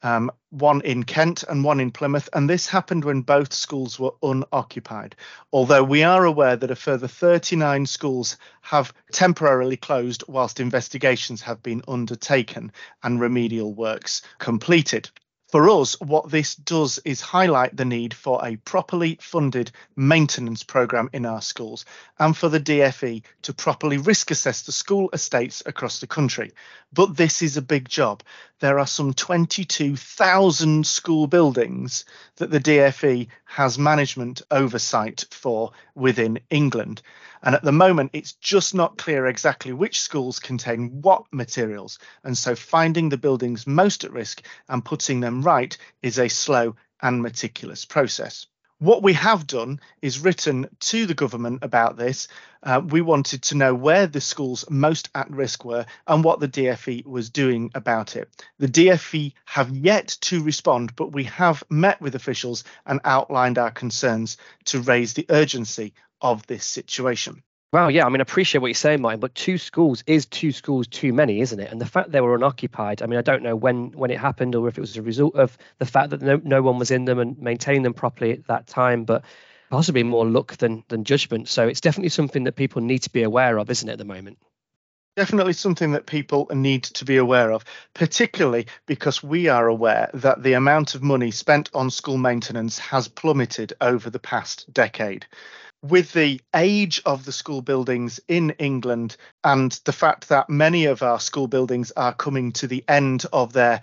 um, 0.03 0.32
one 0.50 0.82
in 0.82 1.03
Kent 1.03 1.44
and 1.50 1.63
one 1.63 1.79
in 1.79 1.91
Plymouth, 1.91 2.29
and 2.34 2.50
this 2.50 2.68
happened 2.68 3.06
when 3.06 3.22
both 3.22 3.53
schools 3.53 4.00
were 4.00 4.13
unoccupied. 4.24 5.15
Although 5.51 5.84
we 5.84 6.03
are 6.03 6.25
aware 6.25 6.56
that 6.56 6.72
a 6.72 6.75
further 6.75 7.08
39 7.08 7.86
schools 7.86 8.38
have 8.62 8.94
temporarily 9.12 9.77
closed 9.77 10.24
whilst 10.27 10.60
investigations 10.60 11.41
have 11.41 11.62
been 11.62 11.82
undertaken 11.88 12.72
and 13.03 13.20
remedial 13.20 13.74
works 13.74 14.22
completed. 14.39 15.10
For 15.51 15.68
us, 15.68 16.00
what 16.00 16.29
this 16.29 16.53
does 16.53 17.00
is 17.06 17.22
highlight 17.22 17.75
the 17.75 17.84
need 17.84 18.13
for 18.13 18.39
a 18.46 18.58
properly 18.58 19.18
funded 19.20 19.72
maintenance 19.96 20.62
programme 20.62 21.10
in 21.12 21.25
our 21.25 21.41
schools 21.41 21.86
and 22.20 22.38
for 22.38 22.50
the 22.50 22.60
DFE 22.60 23.24
to 23.41 23.53
properly 23.53 23.98
risk 23.98 24.29
assess 24.29 24.62
the 24.62 24.72
school 24.72 25.10
estates 25.12 25.63
across 25.65 26.01
the 26.01 26.06
country. 26.08 26.51
But 26.94 27.18
this 27.18 27.41
is 27.41 27.58
a 27.58 27.63
big 27.63 27.89
job. 27.89 28.22
There 28.60 28.77
are 28.77 28.86
some 28.86 29.15
22,000 29.15 30.86
school 30.86 31.25
buildings 31.25 32.06
that 32.36 32.51
the 32.51 32.60
DFE 32.60 33.27
has 33.46 33.79
management 33.79 34.44
oversight 34.51 35.25
for 35.32 35.72
within 36.00 36.39
England. 36.50 37.01
And 37.44 37.53
at 37.56 37.63
the 37.63 37.72
moment, 37.72 38.12
it's 38.13 38.34
just 38.34 38.74
not 38.74 38.98
clear 38.98 39.27
exactly 39.27 39.74
which 39.74 40.01
schools 40.01 40.39
contain 40.39 41.01
what 41.01 41.24
materials. 41.32 42.00
And 42.24 42.38
so 42.38 42.56
finding 42.56 43.10
the 43.10 43.18
buildings 43.18 43.68
most 43.68 44.03
at 44.03 44.12
risk 44.12 44.46
and 44.68 44.84
putting 44.84 45.20
them 45.20 45.41
right 45.44 45.77
is 46.01 46.18
a 46.18 46.29
slow 46.29 46.75
and 47.01 47.22
meticulous 47.22 47.86
process. 47.86 48.48
What 48.81 49.03
we 49.03 49.12
have 49.12 49.45
done 49.45 49.81
is 50.01 50.21
written 50.21 50.69
to 50.79 51.05
the 51.05 51.13
government 51.13 51.65
about 51.65 51.98
this. 51.98 52.29
Uh, 52.63 52.79
we 52.81 53.01
wanted 53.01 53.41
to 53.43 53.57
know 53.57 53.75
where 53.75 54.07
the 54.07 54.21
schools 54.21 54.63
most 54.69 55.09
at 55.13 55.29
risk 55.29 55.65
were 55.65 55.86
and 56.07 56.24
what 56.24 56.39
the 56.39 56.48
DFE 56.48 57.05
was 57.05 57.29
doing 57.29 57.71
about 57.75 58.15
it. 58.15 58.29
The 58.57 58.69
DFE 58.69 59.33
have 59.43 59.69
yet 59.69 60.07
to 60.21 60.41
respond, 60.41 60.95
but 60.95 61.12
we 61.12 61.25
have 61.25 61.62
met 61.69 62.00
with 62.00 62.15
officials 62.15 62.63
and 62.86 63.01
outlined 63.03 63.57
our 63.57 63.71
concerns 63.71 64.38
to 64.65 64.79
raise 64.79 65.13
the 65.13 65.25
urgency 65.27 65.93
of 66.21 66.48
this 66.48 66.63
situation. 66.63 67.43
Wow, 67.72 67.90
yeah, 67.90 68.06
I 68.06 68.10
mean, 68.10 68.20
I 68.20 68.24
appreciate 68.24 68.62
what 68.62 68.68
you're 68.68 68.74
saying, 68.74 69.02
Martin, 69.02 69.20
but 69.20 69.36
two 69.36 69.60
schools 69.60 70.04
is 70.08 70.26
two 70.26 70.52
schools 70.52 70.88
too 70.88 71.14
many, 71.14 71.40
isn't 71.42 71.60
it? 71.60 71.72
And 71.72 71.80
the 71.80 71.86
fact 71.86 72.12
they 72.12 72.22
were 72.22 72.34
unoccupied, 72.34 73.04
I 73.04 73.06
mean, 73.06 73.20
I 73.20 73.22
don't 73.22 73.44
know 73.44 73.56
when 73.56 73.92
when 73.92 74.10
it 74.10 74.20
happened 74.20 74.56
or 74.56 74.68
if 74.68 74.78
it 74.78 74.82
was 74.82 74.98
a 74.98 75.04
result 75.04 75.36
of 75.36 75.56
the 75.78 75.86
fact 75.86 76.10
that 76.10 76.22
no, 76.22 76.42
no 76.44 76.64
one 76.64 76.80
was 76.80 76.90
in 76.90 77.06
them 77.06 77.20
and 77.20 77.38
maintained 77.38 77.86
them 77.86 77.94
properly 77.94 78.32
at 78.32 78.48
that 78.48 78.66
time, 78.66 79.04
but 79.04 79.24
possibly 79.70 80.02
more 80.02 80.26
luck 80.26 80.58
than 80.58 80.84
than 80.88 81.04
judgment. 81.04 81.48
So 81.48 81.68
it's 81.68 81.82
definitely 81.82 82.10
something 82.10 82.46
that 82.46 82.56
people 82.56 82.82
need 82.82 83.04
to 83.04 83.12
be 83.12 83.22
aware 83.22 83.60
of, 83.60 83.70
isn't 83.70 83.88
it, 83.88 83.94
at 83.94 83.98
the 84.00 84.06
moment? 84.06 84.40
definitely 85.16 85.52
something 85.52 85.92
that 85.92 86.06
people 86.06 86.48
need 86.54 86.82
to 86.82 87.04
be 87.04 87.18
aware 87.18 87.52
of, 87.52 87.66
particularly 87.94 88.66
because 88.86 89.22
we 89.22 89.50
are 89.50 89.68
aware 89.68 90.10
that 90.14 90.42
the 90.44 90.54
amount 90.54 90.96
of 90.96 91.04
money 91.04 91.30
spent 91.30 91.70
on 91.74 91.90
school 91.90 92.18
maintenance 92.18 92.80
has 92.80 93.10
plummeted 93.10 93.74
over 93.82 94.10
the 94.10 94.20
past 94.20 94.72
decade. 94.74 95.26
With 95.81 96.12
the 96.12 96.41
age 96.53 97.01
of 97.05 97.24
the 97.24 97.31
school 97.31 97.62
buildings 97.62 98.19
in 98.27 98.51
England 98.51 99.15
and 99.43 99.71
the 99.86 99.93
fact 99.93 100.27
that 100.29 100.50
many 100.50 100.86
of 100.86 101.01
our 101.01 101.19
school 101.19 101.48
buildings 101.48 101.91
are 101.91 102.13
coming 102.13 102.51
to 102.53 102.67
the 102.67 102.83
end 102.88 103.25
of 103.31 103.53
their 103.53 103.81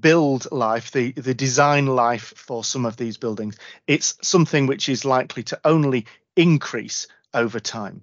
build 0.00 0.50
life, 0.50 0.90
the, 0.90 1.12
the 1.12 1.34
design 1.34 1.86
life 1.86 2.34
for 2.36 2.64
some 2.64 2.84
of 2.84 2.96
these 2.96 3.16
buildings, 3.16 3.56
it's 3.86 4.18
something 4.20 4.66
which 4.66 4.88
is 4.88 5.04
likely 5.04 5.44
to 5.44 5.60
only 5.64 6.06
increase 6.36 7.06
over 7.32 7.60
time. 7.60 8.02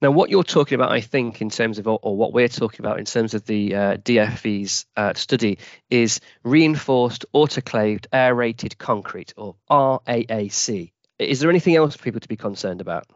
Now, 0.00 0.12
what 0.12 0.30
you're 0.30 0.44
talking 0.44 0.76
about, 0.76 0.92
I 0.92 1.00
think, 1.00 1.42
in 1.42 1.50
terms 1.50 1.78
of, 1.80 1.88
or, 1.88 2.16
what 2.16 2.32
we're 2.32 2.48
talking 2.48 2.80
about 2.80 3.00
in 3.00 3.04
terms 3.04 3.34
of 3.34 3.44
the 3.46 3.74
uh, 3.74 3.96
DFE's 3.96 4.86
uh, 4.96 5.14
study, 5.14 5.58
is 5.90 6.20
reinforced 6.44 7.26
autoclaved 7.34 8.06
aerated 8.12 8.78
concrete, 8.78 9.34
or 9.36 9.56
RAAC. 9.68 10.92
Is 11.18 11.40
there 11.40 11.50
anything 11.50 11.76
else 11.76 11.96
for 11.96 12.02
people 12.02 12.20
to 12.20 12.28
be 12.28 12.36
concerned 12.36 12.80
about? 12.80 13.06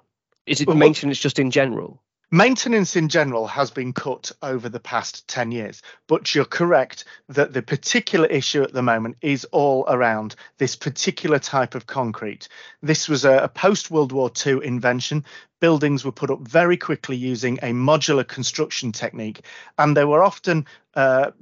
Is 0.47 0.61
it 0.61 0.66
well, 0.66 0.76
maintenance 0.76 1.18
just 1.18 1.38
in 1.38 1.50
general? 1.50 2.02
Maintenance 2.35 2.97
in 2.97 3.11
general 3.11 3.47
has 3.47 3.71
been 3.71 3.92
cut 3.92 4.32
over 4.40 4.71
the 4.71 4.80
past 4.80 5.28
10 5.28 5.52
years, 5.52 5.82
but 6.09 6.35
you're 6.35 6.47
correct 6.47 7.04
that 7.28 7.52
the 7.52 7.61
particular 7.61 8.26
issue 8.26 8.62
at 8.62 8.73
the 8.73 8.82
moment 8.82 9.18
is 9.21 9.44
all 9.52 9.85
around 9.87 10.35
this 10.56 10.75
particular 10.75 11.38
type 11.38 11.75
of 11.75 11.87
concrete. 11.87 12.49
This 12.80 13.06
was 13.06 13.26
a, 13.26 13.37
a 13.37 13.49
post 13.49 13.90
World 13.90 14.12
War 14.12 14.32
II 14.47 14.64
invention. 14.64 15.26
Buildings 15.61 16.06
were 16.06 16.11
put 16.11 16.30
up 16.30 16.40
very 16.40 16.78
quickly 16.78 17.16
using 17.16 17.59
a 17.59 17.73
modular 17.73 18.26
construction 18.26 18.92
technique, 18.92 19.44
and 19.76 19.94
they 19.94 20.06
were 20.06 20.25
often, 20.25 20.64
uh, 20.94 21.32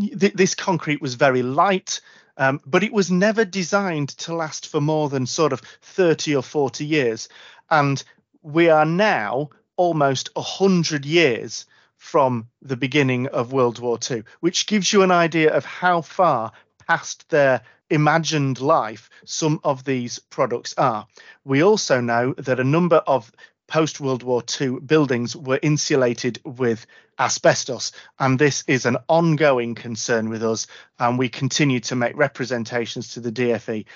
th- 0.00 0.32
this 0.32 0.54
concrete 0.54 1.02
was 1.02 1.16
very 1.16 1.42
light. 1.42 2.00
Um, 2.36 2.60
but 2.64 2.82
it 2.82 2.92
was 2.92 3.10
never 3.10 3.44
designed 3.44 4.10
to 4.18 4.34
last 4.34 4.66
for 4.66 4.80
more 4.80 5.08
than 5.08 5.26
sort 5.26 5.52
of 5.52 5.60
30 5.60 6.36
or 6.36 6.42
40 6.42 6.84
years. 6.84 7.28
And 7.70 8.02
we 8.42 8.68
are 8.68 8.86
now 8.86 9.50
almost 9.76 10.30
100 10.34 11.04
years 11.04 11.66
from 11.96 12.48
the 12.62 12.76
beginning 12.76 13.26
of 13.28 13.52
World 13.52 13.78
War 13.78 13.98
II, 14.10 14.24
which 14.40 14.66
gives 14.66 14.92
you 14.92 15.02
an 15.02 15.10
idea 15.10 15.54
of 15.54 15.64
how 15.64 16.00
far 16.00 16.52
past 16.86 17.28
their 17.28 17.62
imagined 17.90 18.60
life 18.60 19.10
some 19.24 19.60
of 19.64 19.84
these 19.84 20.18
products 20.18 20.74
are. 20.78 21.06
We 21.44 21.62
also 21.62 22.00
know 22.00 22.32
that 22.34 22.60
a 22.60 22.64
number 22.64 22.96
of 22.96 23.30
post 23.70 24.00
World 24.00 24.22
War 24.22 24.42
II 24.60 24.80
buildings 24.80 25.34
were 25.34 25.60
insulated 25.62 26.40
with 26.44 26.86
asbestos, 27.18 27.92
and 28.18 28.38
this 28.38 28.64
is 28.66 28.84
an 28.84 28.98
ongoing 29.08 29.74
concern 29.74 30.28
with 30.28 30.42
us. 30.42 30.66
And 30.98 31.18
we 31.18 31.28
continue 31.28 31.80
to 31.80 31.96
make 31.96 32.16
representations 32.16 33.14
to 33.14 33.20
the 33.20 33.32
DFE 33.32 33.86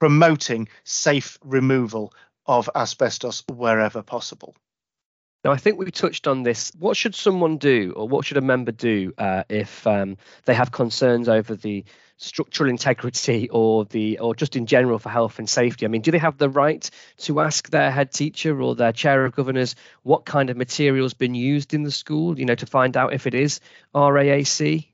promoting 0.00 0.68
safe 0.84 1.38
removal 1.44 2.12
of 2.46 2.68
asbestos 2.74 3.44
wherever 3.48 4.02
possible. 4.02 4.56
Now, 5.42 5.52
I 5.52 5.56
think 5.56 5.78
we 5.78 5.90
touched 5.90 6.26
on 6.26 6.42
this. 6.42 6.70
What 6.78 6.96
should 6.96 7.14
someone 7.14 7.56
do, 7.56 7.94
or 7.96 8.06
what 8.06 8.26
should 8.26 8.36
a 8.36 8.42
member 8.42 8.72
do, 8.72 9.14
uh, 9.16 9.44
if 9.48 9.86
um, 9.86 10.18
they 10.44 10.52
have 10.52 10.70
concerns 10.70 11.30
over 11.30 11.54
the 11.54 11.84
structural 12.18 12.68
integrity, 12.68 13.48
or 13.52 13.86
the, 13.86 14.18
or 14.18 14.34
just 14.34 14.54
in 14.56 14.66
general 14.66 14.98
for 14.98 15.08
health 15.08 15.38
and 15.38 15.48
safety? 15.48 15.86
I 15.86 15.88
mean, 15.88 16.02
do 16.02 16.10
they 16.10 16.18
have 16.18 16.36
the 16.36 16.50
right 16.50 16.88
to 17.18 17.40
ask 17.40 17.70
their 17.70 17.90
head 17.90 18.12
teacher 18.12 18.60
or 18.60 18.74
their 18.74 18.92
chair 18.92 19.24
of 19.24 19.34
governors 19.34 19.76
what 20.02 20.26
kind 20.26 20.50
of 20.50 20.58
material's 20.58 21.14
been 21.14 21.34
used 21.34 21.72
in 21.72 21.84
the 21.84 21.90
school? 21.90 22.38
You 22.38 22.44
know, 22.44 22.54
to 22.56 22.66
find 22.66 22.96
out 22.96 23.14
if 23.14 23.26
it 23.26 23.34
is 23.34 23.60
RAAC. 23.94 24.88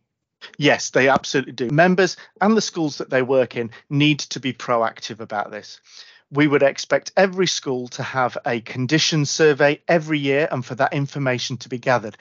Yes, 0.59 0.91
they 0.91 1.09
absolutely 1.09 1.55
do. 1.55 1.71
Members 1.71 2.17
and 2.41 2.57
the 2.57 2.61
schools 2.61 2.99
that 2.99 3.11
they 3.11 3.23
work 3.23 3.57
in 3.57 3.71
need 3.91 4.21
to 4.21 4.39
be 4.39 4.53
proactive 4.53 5.19
about 5.19 5.51
this 5.51 5.81
we 6.31 6.47
would 6.47 6.63
expect 6.63 7.13
every 7.17 7.47
school 7.47 7.89
to 7.89 8.03
have 8.03 8.37
a 8.47 8.61
condition 8.61 9.25
survey 9.25 9.81
every 9.87 10.19
year 10.19 10.49
and 10.51 10.65
for 10.65 10.75
that 10.75 10.93
information 10.93 11.57
to 11.59 11.69
be 11.69 11.79
gathered. 11.79 12.17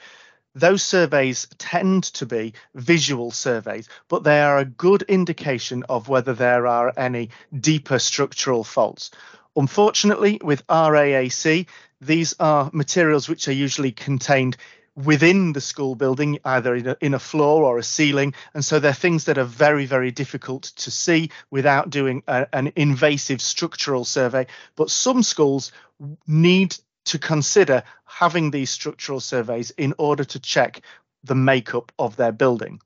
Those 0.54 0.82
surveys 0.82 1.48
tend 1.58 2.04
to 2.14 2.24
be 2.24 2.54
visual 2.74 3.30
surveys, 3.30 3.88
but 4.08 4.24
they 4.24 4.40
are 4.40 4.58
a 4.58 4.64
good 4.64 5.02
indication 5.02 5.84
of 5.88 6.08
whether 6.08 6.32
there 6.32 6.66
are 6.66 6.92
any 6.96 7.30
deeper 7.60 7.98
structural 7.98 8.64
faults. 8.64 9.10
Unfortunately, 9.54 10.40
with 10.42 10.66
RAAC, 10.66 11.66
these 12.00 12.34
are 12.40 12.70
materials 12.72 13.28
which 13.28 13.48
are 13.48 13.52
usually 13.52 13.92
contained 13.92 14.56
within 14.96 15.52
the 15.52 15.60
school 15.60 15.94
building, 15.94 16.38
either 16.44 16.74
in 16.74 16.88
a, 16.88 16.96
in 17.00 17.14
a, 17.14 17.18
floor 17.18 17.64
or 17.64 17.78
a 17.78 17.82
ceiling. 17.82 18.34
And 18.54 18.64
so 18.64 18.78
they're 18.78 18.92
things 18.92 19.24
that 19.26 19.38
are 19.38 19.44
very, 19.44 19.86
very 19.86 20.10
difficult 20.10 20.64
to 20.76 20.90
see 20.90 21.30
without 21.50 21.90
doing 21.90 22.22
a, 22.26 22.46
an 22.52 22.72
invasive 22.76 23.40
structural 23.40 24.04
survey. 24.04 24.46
But 24.74 24.90
some 24.90 25.22
schools 25.22 25.70
need 26.26 26.76
to 27.06 27.18
consider 27.18 27.82
having 28.04 28.50
these 28.50 28.70
structural 28.70 29.20
surveys 29.20 29.70
in 29.72 29.94
order 29.98 30.24
to 30.24 30.40
check 30.40 30.80
the 31.24 31.34
makeup 31.34 31.92
of 31.98 32.16
their 32.16 32.32
building. 32.32 32.80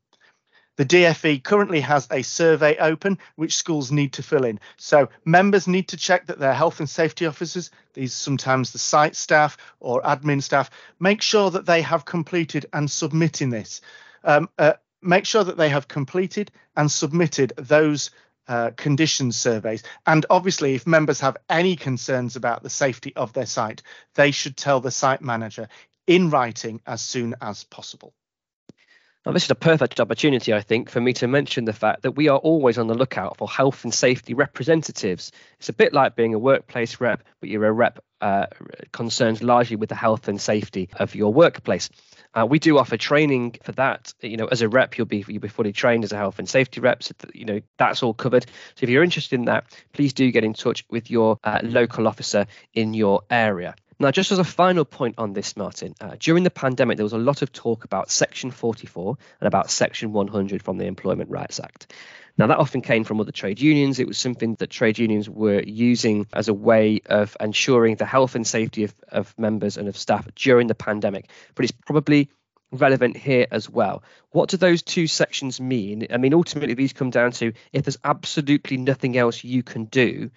The 0.80 0.86
DFE 0.86 1.44
currently 1.44 1.80
has 1.80 2.08
a 2.10 2.22
survey 2.22 2.74
open 2.78 3.18
which 3.36 3.54
schools 3.54 3.92
need 3.92 4.14
to 4.14 4.22
fill 4.22 4.46
in. 4.46 4.58
So 4.78 5.10
members 5.26 5.68
need 5.68 5.88
to 5.88 5.98
check 5.98 6.26
that 6.28 6.38
their 6.38 6.54
health 6.54 6.80
and 6.80 6.88
safety 6.88 7.26
officers, 7.26 7.70
these 7.92 8.14
sometimes 8.14 8.72
the 8.72 8.78
site 8.78 9.14
staff 9.14 9.58
or 9.80 10.00
admin 10.00 10.42
staff, 10.42 10.70
make 10.98 11.20
sure 11.20 11.50
that 11.50 11.66
they 11.66 11.82
have 11.82 12.06
completed 12.06 12.64
and 12.72 12.90
submitting 12.90 13.50
this. 13.50 13.82
Um, 14.24 14.48
uh, 14.58 14.72
make 15.02 15.26
sure 15.26 15.44
that 15.44 15.58
they 15.58 15.68
have 15.68 15.86
completed 15.86 16.50
and 16.74 16.90
submitted 16.90 17.52
those 17.58 18.10
uh, 18.48 18.70
condition 18.70 19.32
surveys. 19.32 19.82
And 20.06 20.24
obviously, 20.30 20.76
if 20.76 20.86
members 20.86 21.20
have 21.20 21.36
any 21.50 21.76
concerns 21.76 22.36
about 22.36 22.62
the 22.62 22.70
safety 22.70 23.14
of 23.16 23.34
their 23.34 23.44
site, 23.44 23.82
they 24.14 24.30
should 24.30 24.56
tell 24.56 24.80
the 24.80 24.90
site 24.90 25.20
manager 25.20 25.68
in 26.06 26.30
writing 26.30 26.80
as 26.86 27.02
soon 27.02 27.34
as 27.42 27.64
possible. 27.64 28.14
Now, 29.26 29.32
this 29.32 29.44
is 29.44 29.50
a 29.50 29.54
perfect 29.54 30.00
opportunity, 30.00 30.54
I 30.54 30.62
think, 30.62 30.88
for 30.88 30.98
me 30.98 31.12
to 31.14 31.28
mention 31.28 31.66
the 31.66 31.74
fact 31.74 32.02
that 32.02 32.12
we 32.12 32.28
are 32.28 32.38
always 32.38 32.78
on 32.78 32.86
the 32.86 32.94
lookout 32.94 33.36
for 33.36 33.46
health 33.46 33.84
and 33.84 33.92
safety 33.92 34.32
representatives. 34.32 35.30
It's 35.58 35.68
a 35.68 35.74
bit 35.74 35.92
like 35.92 36.16
being 36.16 36.32
a 36.32 36.38
workplace 36.38 37.02
rep, 37.02 37.22
but 37.38 37.50
you're 37.50 37.66
a 37.66 37.72
rep 37.72 38.02
uh, 38.22 38.46
concerned 38.92 39.42
largely 39.42 39.76
with 39.76 39.90
the 39.90 39.94
health 39.94 40.28
and 40.28 40.40
safety 40.40 40.88
of 40.94 41.14
your 41.14 41.34
workplace. 41.34 41.90
Uh, 42.32 42.46
we 42.48 42.58
do 42.58 42.78
offer 42.78 42.96
training 42.96 43.56
for 43.62 43.72
that. 43.72 44.14
You 44.22 44.38
know, 44.38 44.46
as 44.46 44.62
a 44.62 44.68
rep, 44.70 44.96
you'll 44.96 45.06
be 45.06 45.24
you'll 45.28 45.40
be 45.40 45.48
fully 45.48 45.72
trained 45.72 46.04
as 46.04 46.12
a 46.12 46.16
health 46.16 46.38
and 46.38 46.48
safety 46.48 46.80
rep. 46.80 47.02
So 47.02 47.14
you 47.34 47.44
know 47.44 47.60
that's 47.76 48.02
all 48.02 48.14
covered. 48.14 48.44
So 48.76 48.84
if 48.84 48.88
you're 48.90 49.02
interested 49.02 49.34
in 49.38 49.46
that, 49.46 49.64
please 49.92 50.12
do 50.12 50.30
get 50.30 50.44
in 50.44 50.54
touch 50.54 50.84
with 50.90 51.10
your 51.10 51.38
uh, 51.44 51.60
local 51.62 52.06
officer 52.06 52.46
in 52.72 52.94
your 52.94 53.22
area. 53.30 53.74
Now, 54.00 54.10
just 54.10 54.32
as 54.32 54.38
a 54.38 54.44
final 54.44 54.86
point 54.86 55.16
on 55.18 55.34
this, 55.34 55.58
Martin, 55.58 55.94
uh, 56.00 56.16
during 56.18 56.42
the 56.42 56.50
pandemic, 56.50 56.96
there 56.96 57.04
was 57.04 57.12
a 57.12 57.18
lot 57.18 57.42
of 57.42 57.52
talk 57.52 57.84
about 57.84 58.10
Section 58.10 58.50
44 58.50 59.18
and 59.42 59.46
about 59.46 59.70
Section 59.70 60.14
100 60.14 60.62
from 60.62 60.78
the 60.78 60.86
Employment 60.86 61.28
Rights 61.28 61.60
Act. 61.60 61.92
Now, 62.38 62.46
that 62.46 62.56
often 62.56 62.80
came 62.80 63.04
from 63.04 63.20
other 63.20 63.30
trade 63.30 63.60
unions. 63.60 63.98
It 63.98 64.06
was 64.06 64.16
something 64.16 64.54
that 64.54 64.70
trade 64.70 64.98
unions 64.98 65.28
were 65.28 65.60
using 65.60 66.26
as 66.32 66.48
a 66.48 66.54
way 66.54 67.02
of 67.04 67.36
ensuring 67.38 67.96
the 67.96 68.06
health 68.06 68.36
and 68.36 68.46
safety 68.46 68.84
of, 68.84 68.94
of 69.08 69.38
members 69.38 69.76
and 69.76 69.86
of 69.86 69.98
staff 69.98 70.26
during 70.34 70.66
the 70.66 70.74
pandemic. 70.74 71.28
But 71.54 71.66
it's 71.66 71.72
probably 71.84 72.30
relevant 72.72 73.18
here 73.18 73.48
as 73.50 73.68
well. 73.68 74.02
What 74.30 74.48
do 74.48 74.56
those 74.56 74.80
two 74.80 75.08
sections 75.08 75.60
mean? 75.60 76.06
I 76.10 76.16
mean, 76.16 76.32
ultimately, 76.32 76.72
these 76.72 76.94
come 76.94 77.10
down 77.10 77.32
to 77.32 77.52
if 77.74 77.84
there's 77.84 77.98
absolutely 78.02 78.78
nothing 78.78 79.18
else 79.18 79.44
you 79.44 79.62
can 79.62 79.84
do, 79.84 80.30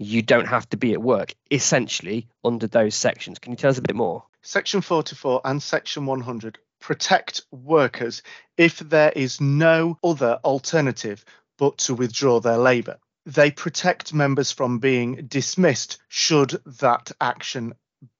you 0.00 0.22
don't 0.22 0.46
have 0.46 0.66
to 0.70 0.78
be 0.78 0.94
at 0.94 1.02
work 1.02 1.34
essentially 1.50 2.26
under 2.42 2.66
those 2.66 2.94
sections. 2.94 3.38
Can 3.38 3.52
you 3.52 3.56
tell 3.56 3.70
us 3.70 3.78
a 3.78 3.82
bit 3.82 3.94
more? 3.94 4.24
Section 4.42 4.80
44 4.80 5.42
and 5.44 5.62
Section 5.62 6.06
100 6.06 6.58
protect 6.80 7.42
workers 7.50 8.22
if 8.56 8.78
there 8.78 9.12
is 9.14 9.42
no 9.42 9.98
other 10.02 10.40
alternative 10.42 11.22
but 11.58 11.76
to 11.76 11.94
withdraw 11.94 12.40
their 12.40 12.56
labour. 12.56 12.96
They 13.26 13.50
protect 13.50 14.14
members 14.14 14.50
from 14.50 14.78
being 14.78 15.26
dismissed 15.26 15.98
should 16.08 16.58
that 16.64 17.12
action 17.20 17.74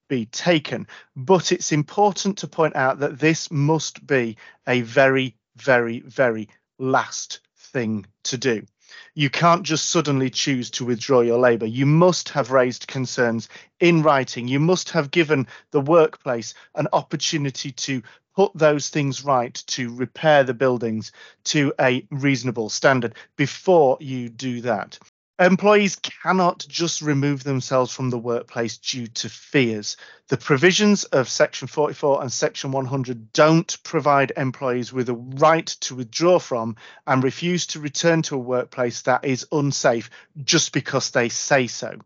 be 0.09 0.27
taken. 0.27 0.87
But 1.17 1.51
it's 1.51 1.73
important 1.73 2.39
to 2.39 2.49
point 2.49 2.77
out 2.77 2.99
that 2.99 3.19
this 3.19 3.51
must 3.51 4.07
be 4.07 4.37
a 4.69 4.83
very, 4.83 5.37
very, 5.57 6.01
very 6.01 6.51
last 6.79 7.41
thing 7.57 8.05
to 8.25 8.37
do. 8.37 8.67
You 9.15 9.31
can't 9.31 9.63
just 9.63 9.91
suddenly 9.91 10.31
choose 10.31 10.71
to 10.73 10.85
withdraw 10.85 11.21
your 11.21 11.39
labour. 11.39 11.67
You 11.67 11.87
must 11.87 12.29
have 12.31 12.51
raised 12.51 12.87
concerns 12.87 13.49
in 13.81 14.03
writing. 14.03 14.49
You 14.49 14.61
must 14.61 14.91
have 14.91 15.11
given 15.11 15.47
the 15.71 15.81
workplace 15.81 16.55
an 16.75 16.89
opportunity 16.93 17.73
to 17.73 18.03
put 18.37 18.53
those 18.55 18.89
things 18.89 19.25
right, 19.25 19.55
to 19.67 19.95
repair 19.95 20.45
the 20.45 20.55
buildings 20.55 21.13
to 21.45 21.73
a 21.81 22.07
reasonable 22.11 22.69
standard 22.69 23.15
before 23.37 23.97
you 24.01 24.29
do 24.29 24.61
that. 24.63 24.99
Employees 25.41 25.97
cannot 25.97 26.67
just 26.69 27.01
remove 27.01 27.45
themselves 27.45 27.91
from 27.91 28.11
the 28.11 28.19
workplace 28.19 28.77
due 28.77 29.07
to 29.07 29.31
fears. 29.31 29.97
The 30.29 30.37
provisions 30.37 31.05
of 31.05 31.31
Section 31.31 31.67
44 31.67 32.21
and 32.21 32.31
Section 32.31 32.73
100 32.73 33.33
don't 33.33 33.83
provide 33.83 34.35
employees 34.37 34.93
with 34.93 35.09
a 35.09 35.15
right 35.15 35.67
to 35.67 35.95
withdraw 35.95 36.39
from 36.39 36.77
and 37.07 37.25
refuse 37.25 37.69
to 37.69 37.81
return 37.81 38.21
to 38.25 38.35
a 38.35 38.39
workplace 38.39 39.01
that 39.03 39.25
is 39.25 39.47
unsafe 39.51 40.11
just 40.45 40.75
because 40.75 41.11
they 41.11 41.31
say 41.31 41.69
so. 41.69 41.99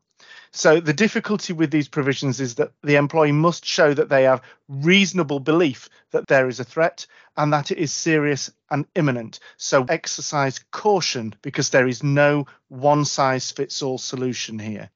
So 0.57 0.79
the 0.79 0.93
difficulty 0.93 1.53
with 1.53 1.73
these 1.73 1.89
provisions 1.89 2.39
is 2.39 2.55
that 2.55 2.71
the 2.85 2.95
employee 2.95 3.33
must 3.33 3.65
show 3.65 3.93
that 3.93 4.09
they 4.09 4.23
have 4.23 4.41
reasonable 4.69 5.41
belief 5.41 5.89
that 6.13 6.29
there 6.29 6.47
is 6.47 6.61
a 6.61 6.65
threat 6.65 7.09
and 7.37 7.53
that 7.53 7.73
it 7.73 7.79
is 7.79 7.93
serious 7.93 8.53
and 8.71 8.87
imminent. 8.95 9.41
So 9.57 9.85
exercise 9.89 10.61
caution 10.71 11.35
because 11.43 11.71
there 11.71 11.89
is 11.89 12.05
no 12.05 12.47
one 12.69 13.05
size 13.05 13.51
fits 13.51 13.83
all 13.83 13.99
solution 13.99 14.61
here. 14.61 14.91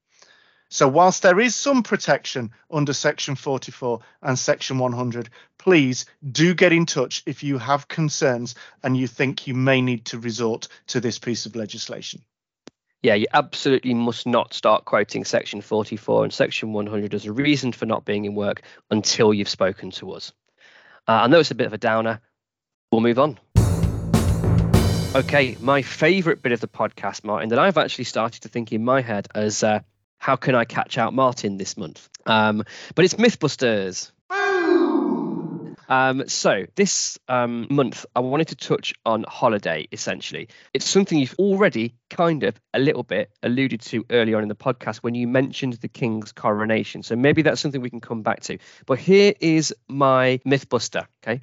So, 0.71 0.87
whilst 0.87 1.23
there 1.23 1.41
is 1.41 1.57
some 1.57 1.83
protection 1.83 2.53
under 2.71 2.93
Section 2.93 3.35
44 3.35 3.99
and 4.23 4.39
Section 4.39 4.79
100, 4.79 5.29
please 5.59 6.05
do 6.31 6.55
get 6.55 6.73
in 6.73 6.87
touch 6.87 7.25
if 7.27 7.43
you 7.43 7.59
have 7.59 7.89
concerns 7.89 8.55
and 8.85 8.97
you 8.97 9.09
think 9.09 9.49
you 9.49 9.55
may 9.55 9.81
need 9.81 10.05
to 10.05 10.21
resort 10.21 10.69
to 10.89 11.01
this 11.01 11.19
piece 11.19 11.47
of 11.47 11.57
legislation 11.57 12.23
yeah, 13.03 13.15
you 13.15 13.27
absolutely 13.33 13.95
must 13.95 14.27
not 14.27 14.55
start 14.55 14.85
quoting 14.85 15.25
Section 15.25 15.61
44 15.61 16.25
and 16.25 16.33
Section 16.33 16.73
100 16.73 17.15
as 17.15 17.27
a 17.27 17.33
reason 17.33 17.73
for 17.73 17.87
not 17.87 18.05
being 18.05 18.25
in 18.25 18.35
work 18.35 18.63
until 18.91 19.33
you've 19.33 19.49
spoken 19.49 19.91
to 19.93 20.13
us. 20.13 20.33
Uh, 21.07 21.13
I 21.13 21.27
know 21.29 21.39
it's 21.39 21.51
a 21.53 21.55
bit 21.55 21.67
of 21.67 21.73
a 21.73 21.79
downer. 21.79 22.21
We'll 22.91 23.01
move 23.01 23.19
on. 23.19 23.39
Okay, 25.15 25.57
my 25.61 25.83
favourite 25.83 26.43
bit 26.43 26.53
of 26.53 26.61
the 26.61 26.69
podcast, 26.69 27.25
Martin, 27.25 27.51
that 27.51 27.59
I've 27.59 27.79
actually 27.79 28.05
started 28.05 28.43
to 28.43 28.49
think 28.49 28.73
in 28.73 28.85
my 28.85 29.01
head 29.01 29.29
as 29.35 29.63
uh, 29.63 29.81
how 30.19 30.37
can 30.37 30.55
I 30.55 30.65
catch 30.65 30.99
out 30.99 31.15
Martin 31.15 31.57
this 31.57 31.77
month? 31.77 32.09
Um, 32.27 32.65
but 32.95 33.05
it's 33.05 33.15
Mythbusters. 33.15 34.11
Um, 35.89 36.29
so 36.29 36.67
this 36.75 37.19
um, 37.29 37.67
month, 37.71 38.05
I 38.15 38.21
wanted 38.21 38.49
to 38.49 38.57
touch 38.57 38.95
on 39.07 39.25
holiday. 39.27 39.89
Essentially, 39.91 40.49
it's 40.75 40.85
something 40.85 41.19
you've 41.19 41.35
already 41.39 41.95
kind 42.11 42.43
of 42.45 42.61
a 42.75 42.79
little 42.79 43.03
bit 43.03 43.31
alluded 43.43 43.81
to 43.83 44.05
earlier 44.11 44.37
on 44.37 44.43
in 44.43 44.49
the 44.49 44.55
podcast 44.55 44.99
when 44.99 45.15
you 45.15 45.27
mentioned 45.27 45.75
the 45.75 45.89
king's 45.89 46.33
coronation. 46.33 47.03
So 47.03 47.17
maybe 47.17 47.43
that's 47.43 47.61
something 47.61 47.81
we 47.81 47.91
can 47.91 48.01
come 48.01 48.23
back 48.23 48.41
to. 48.43 48.59
But 48.87 48.99
here 48.99 49.33
is 49.41 49.75
my 49.89 50.41
mythbuster. 50.47 51.07
Okay. 51.23 51.41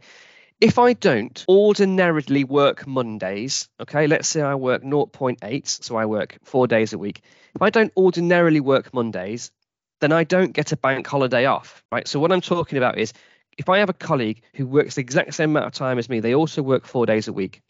If 0.61 0.79
I 0.79 0.93
don't 0.93 1.43
ordinarily 1.49 2.45
work 2.45 2.87
Mondays, 2.87 3.67
okay, 3.81 4.07
let's 4.07 4.29
say 4.29 4.41
I 4.41 4.55
work 4.55 4.83
0.8, 4.83 5.67
so 5.67 5.97
I 5.97 6.05
work 6.05 6.37
four 6.43 6.65
days 6.65 6.93
a 6.93 6.97
week. 6.97 7.21
If 7.55 7.61
I 7.61 7.69
don't 7.71 7.91
ordinarily 7.97 8.61
work 8.61 8.93
Mondays, 8.93 9.51
then 9.99 10.13
I 10.13 10.23
don't 10.23 10.53
get 10.53 10.71
a 10.71 10.77
bank 10.77 11.07
holiday 11.07 11.45
off, 11.45 11.83
right? 11.91 12.07
So 12.07 12.21
what 12.21 12.31
I'm 12.31 12.41
talking 12.41 12.77
about 12.77 12.97
is 12.97 13.11
if 13.57 13.69
I 13.69 13.79
have 13.79 13.89
a 13.89 13.93
colleague 13.93 14.41
who 14.55 14.67
works 14.67 14.95
the 14.95 15.01
exact 15.01 15.33
same 15.33 15.51
amount 15.51 15.67
of 15.67 15.73
time 15.73 15.97
as 15.97 16.09
me, 16.09 16.19
they 16.19 16.35
also 16.35 16.61
work 16.61 16.85
four 16.85 17.05
days 17.05 17.27
a 17.27 17.33
week, 17.33 17.61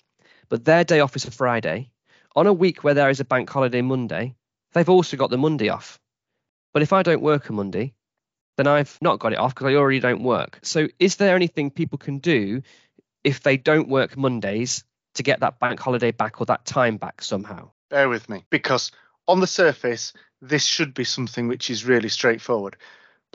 but 0.49 0.65
their 0.65 0.83
day 0.83 0.99
off 0.99 1.15
is 1.15 1.25
a 1.25 1.31
Friday. 1.31 1.89
On 2.35 2.47
a 2.47 2.53
week 2.53 2.83
where 2.83 2.93
there 2.93 3.09
is 3.09 3.19
a 3.19 3.25
bank 3.25 3.49
holiday 3.49 3.81
Monday, 3.81 4.35
they've 4.73 4.89
also 4.89 5.15
got 5.15 5.29
the 5.29 5.37
Monday 5.37 5.69
off. 5.69 5.99
But 6.73 6.81
if 6.81 6.91
I 6.91 7.03
don't 7.03 7.21
work 7.21 7.49
a 7.49 7.53
Monday, 7.53 7.93
then 8.57 8.67
I've 8.67 8.97
not 9.01 9.19
got 9.19 9.33
it 9.33 9.39
off 9.39 9.53
because 9.53 9.67
I 9.67 9.75
already 9.75 9.99
don't 9.99 10.23
work. 10.23 10.59
So, 10.63 10.87
is 10.99 11.17
there 11.17 11.35
anything 11.35 11.71
people 11.71 11.97
can 11.97 12.19
do 12.19 12.61
if 13.23 13.41
they 13.41 13.57
don't 13.57 13.87
work 13.87 14.17
Mondays 14.17 14.83
to 15.15 15.23
get 15.23 15.39
that 15.41 15.59
bank 15.59 15.79
holiday 15.79 16.11
back 16.11 16.41
or 16.41 16.45
that 16.47 16.65
time 16.65 16.97
back 16.97 17.21
somehow? 17.21 17.71
Bear 17.89 18.09
with 18.09 18.27
me 18.27 18.45
because 18.49 18.91
on 19.27 19.39
the 19.39 19.47
surface, 19.47 20.13
this 20.41 20.65
should 20.65 20.93
be 20.93 21.03
something 21.03 21.47
which 21.47 21.69
is 21.69 21.85
really 21.85 22.09
straightforward 22.09 22.75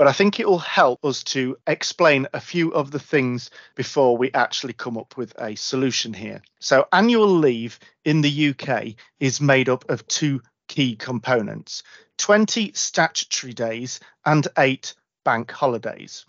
but 0.00 0.08
I 0.08 0.12
think 0.12 0.40
it 0.40 0.48
will 0.48 0.60
help 0.60 1.04
us 1.04 1.22
to 1.24 1.58
explain 1.66 2.26
a 2.32 2.40
few 2.40 2.72
of 2.72 2.90
the 2.90 2.98
things 2.98 3.50
before 3.74 4.16
we 4.16 4.32
actually 4.32 4.72
come 4.72 4.96
up 4.96 5.18
with 5.18 5.34
a 5.38 5.54
solution 5.56 6.14
here. 6.14 6.40
So, 6.58 6.88
annual 6.90 7.28
leave 7.28 7.78
in 8.06 8.22
the 8.22 8.48
UK 8.48 8.94
is 9.18 9.42
made 9.42 9.68
up 9.68 9.90
of 9.90 10.08
two 10.08 10.40
key 10.68 10.96
components 10.96 11.82
20 12.16 12.72
statutory 12.72 13.52
days 13.52 14.00
and 14.24 14.48
eight 14.56 14.94
bank 15.22 15.50
holidays. 15.50 16.24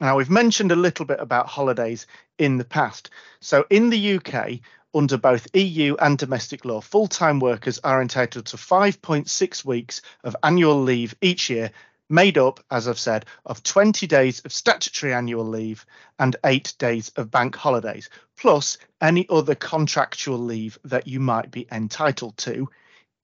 Now, 0.00 0.18
we've 0.18 0.28
mentioned 0.28 0.70
a 0.70 0.76
little 0.76 1.06
bit 1.06 1.18
about 1.18 1.46
holidays 1.46 2.06
in 2.36 2.58
the 2.58 2.64
past. 2.66 3.08
So, 3.40 3.64
in 3.70 3.88
the 3.88 4.18
UK, 4.18 4.60
under 4.94 5.16
both 5.16 5.48
EU 5.56 5.96
and 5.98 6.18
domestic 6.18 6.66
law, 6.66 6.82
full 6.82 7.06
time 7.06 7.40
workers 7.40 7.78
are 7.84 8.02
entitled 8.02 8.44
to 8.46 8.58
5.6 8.58 9.64
weeks 9.64 10.02
of 10.24 10.36
annual 10.42 10.82
leave 10.82 11.14
each 11.22 11.48
year 11.48 11.70
made 12.08 12.38
up, 12.38 12.60
as 12.70 12.88
I've 12.88 12.98
said, 12.98 13.26
of 13.46 13.62
20 13.62 14.06
days 14.06 14.40
of 14.40 14.52
statutory 14.52 15.14
annual 15.14 15.44
leave 15.44 15.86
and 16.18 16.36
eight 16.44 16.74
days 16.78 17.10
of 17.16 17.30
bank 17.30 17.56
holidays, 17.56 18.10
plus 18.36 18.78
any 19.00 19.26
other 19.28 19.54
contractual 19.54 20.38
leave 20.38 20.78
that 20.84 21.06
you 21.06 21.20
might 21.20 21.50
be 21.50 21.66
entitled 21.72 22.36
to 22.38 22.68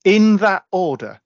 in 0.05 0.39
that 0.39 0.65
order. 0.73 1.21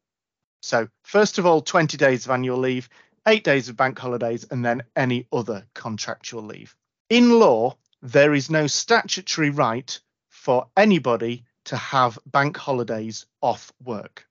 So, 0.62 0.88
first 1.03 1.38
of 1.38 1.47
all, 1.47 1.61
20 1.61 1.97
days 1.97 2.25
of 2.25 2.31
annual 2.31 2.59
leave, 2.59 2.88
eight 3.27 3.45
days 3.45 3.69
of 3.69 3.77
bank 3.77 3.99
holidays, 3.99 4.45
and 4.51 4.64
then 4.64 4.83
any 4.97 5.27
other 5.33 5.67
contractual 5.75 6.43
leave. 6.43 6.75
In 7.11 7.38
law, 7.38 7.77
there 8.03 8.35
is 8.35 8.51
no 8.51 8.67
statutory 8.67 9.51
right 9.51 9.99
for 10.29 10.67
anybody 10.77 11.45
to 11.67 11.77
have 11.77 12.19
bank 12.27 12.57
holidays 12.57 13.27
off 13.40 13.73
work 13.83 14.27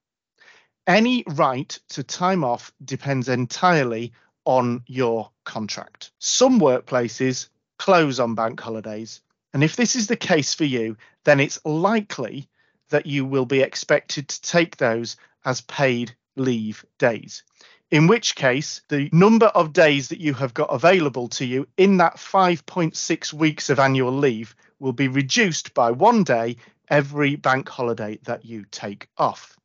any 0.88 1.24
right 1.28 1.78
to 1.90 2.04
time 2.04 2.44
off 2.44 2.74
depends 2.84 3.30
entirely 3.30 4.14
on 4.46 4.84
your 4.88 5.32
contract. 5.46 6.12
Some 6.20 6.60
workplaces 6.60 7.50
close 7.78 8.20
on 8.20 8.36
bank 8.36 8.60
holidays. 8.60 9.22
And 9.54 9.64
if 9.64 9.76
this 9.76 9.96
is 9.96 10.08
the 10.08 10.16
case 10.16 10.54
for 10.54 10.66
you, 10.66 10.98
then 11.24 11.40
it's 11.40 11.60
likely 11.66 12.50
that 12.90 13.06
you 13.06 13.26
will 13.26 13.46
be 13.46 13.62
expected 13.62 14.28
to 14.28 14.42
take 14.42 14.78
those 14.78 15.16
as 15.46 15.62
paid 15.62 16.16
leave 16.36 16.86
days. 16.98 17.44
In 17.92 18.08
which 18.08 18.36
case, 18.36 18.82
the 18.90 19.10
number 19.12 19.48
of 19.48 19.72
days 19.72 20.10
that 20.10 20.20
you 20.20 20.34
have 20.34 20.54
got 20.54 20.74
available 20.74 21.28
to 21.30 21.46
you 21.46 21.68
in 21.78 21.98
that 21.98 22.16
5.6 22.16 23.34
weeks 23.34 23.70
of 23.70 23.80
annual 23.80 24.12
leave 24.12 24.56
will 24.80 24.94
be 24.94 25.08
reduced 25.08 25.74
by 25.74 25.92
one 25.92 26.24
day 26.24 26.58
every 26.90 27.36
bank 27.36 27.70
holiday 27.70 28.20
that 28.24 28.46
you 28.46 28.66
take 28.72 29.08
off. 29.18 29.58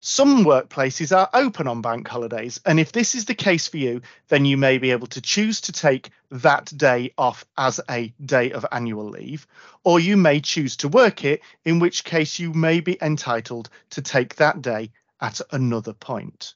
Some 0.00 0.44
workplaces 0.44 1.16
are 1.16 1.28
open 1.34 1.66
on 1.66 1.82
bank 1.82 2.06
holidays, 2.06 2.60
and 2.64 2.78
if 2.78 2.92
this 2.92 3.16
is 3.16 3.24
the 3.24 3.34
case 3.34 3.66
for 3.66 3.78
you, 3.78 4.00
then 4.28 4.44
you 4.44 4.56
may 4.56 4.78
be 4.78 4.92
able 4.92 5.08
to 5.08 5.20
choose 5.20 5.60
to 5.62 5.72
take 5.72 6.10
that 6.30 6.66
day 6.76 7.12
off 7.18 7.44
as 7.56 7.80
a 7.90 8.14
day 8.24 8.52
of 8.52 8.64
annual 8.70 9.08
leave, 9.08 9.46
or 9.82 9.98
you 9.98 10.16
may 10.16 10.40
choose 10.40 10.76
to 10.76 10.88
work 10.88 11.24
it, 11.24 11.40
in 11.64 11.80
which 11.80 12.04
case 12.04 12.38
you 12.38 12.52
may 12.52 12.78
be 12.78 12.96
entitled 13.02 13.70
to 13.90 14.00
take 14.00 14.36
that 14.36 14.62
day 14.62 14.92
at 15.20 15.40
another 15.50 15.92
point. 15.92 16.54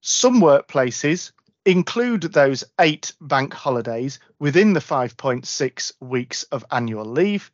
Some 0.00 0.40
workplaces 0.40 1.32
include 1.64 2.22
those 2.22 2.62
eight 2.78 3.12
bank 3.20 3.52
holidays 3.52 4.20
within 4.38 4.74
the 4.74 4.80
5.6 4.80 5.92
weeks 5.98 6.44
of 6.44 6.64
annual 6.70 7.04
leave, 7.04 7.50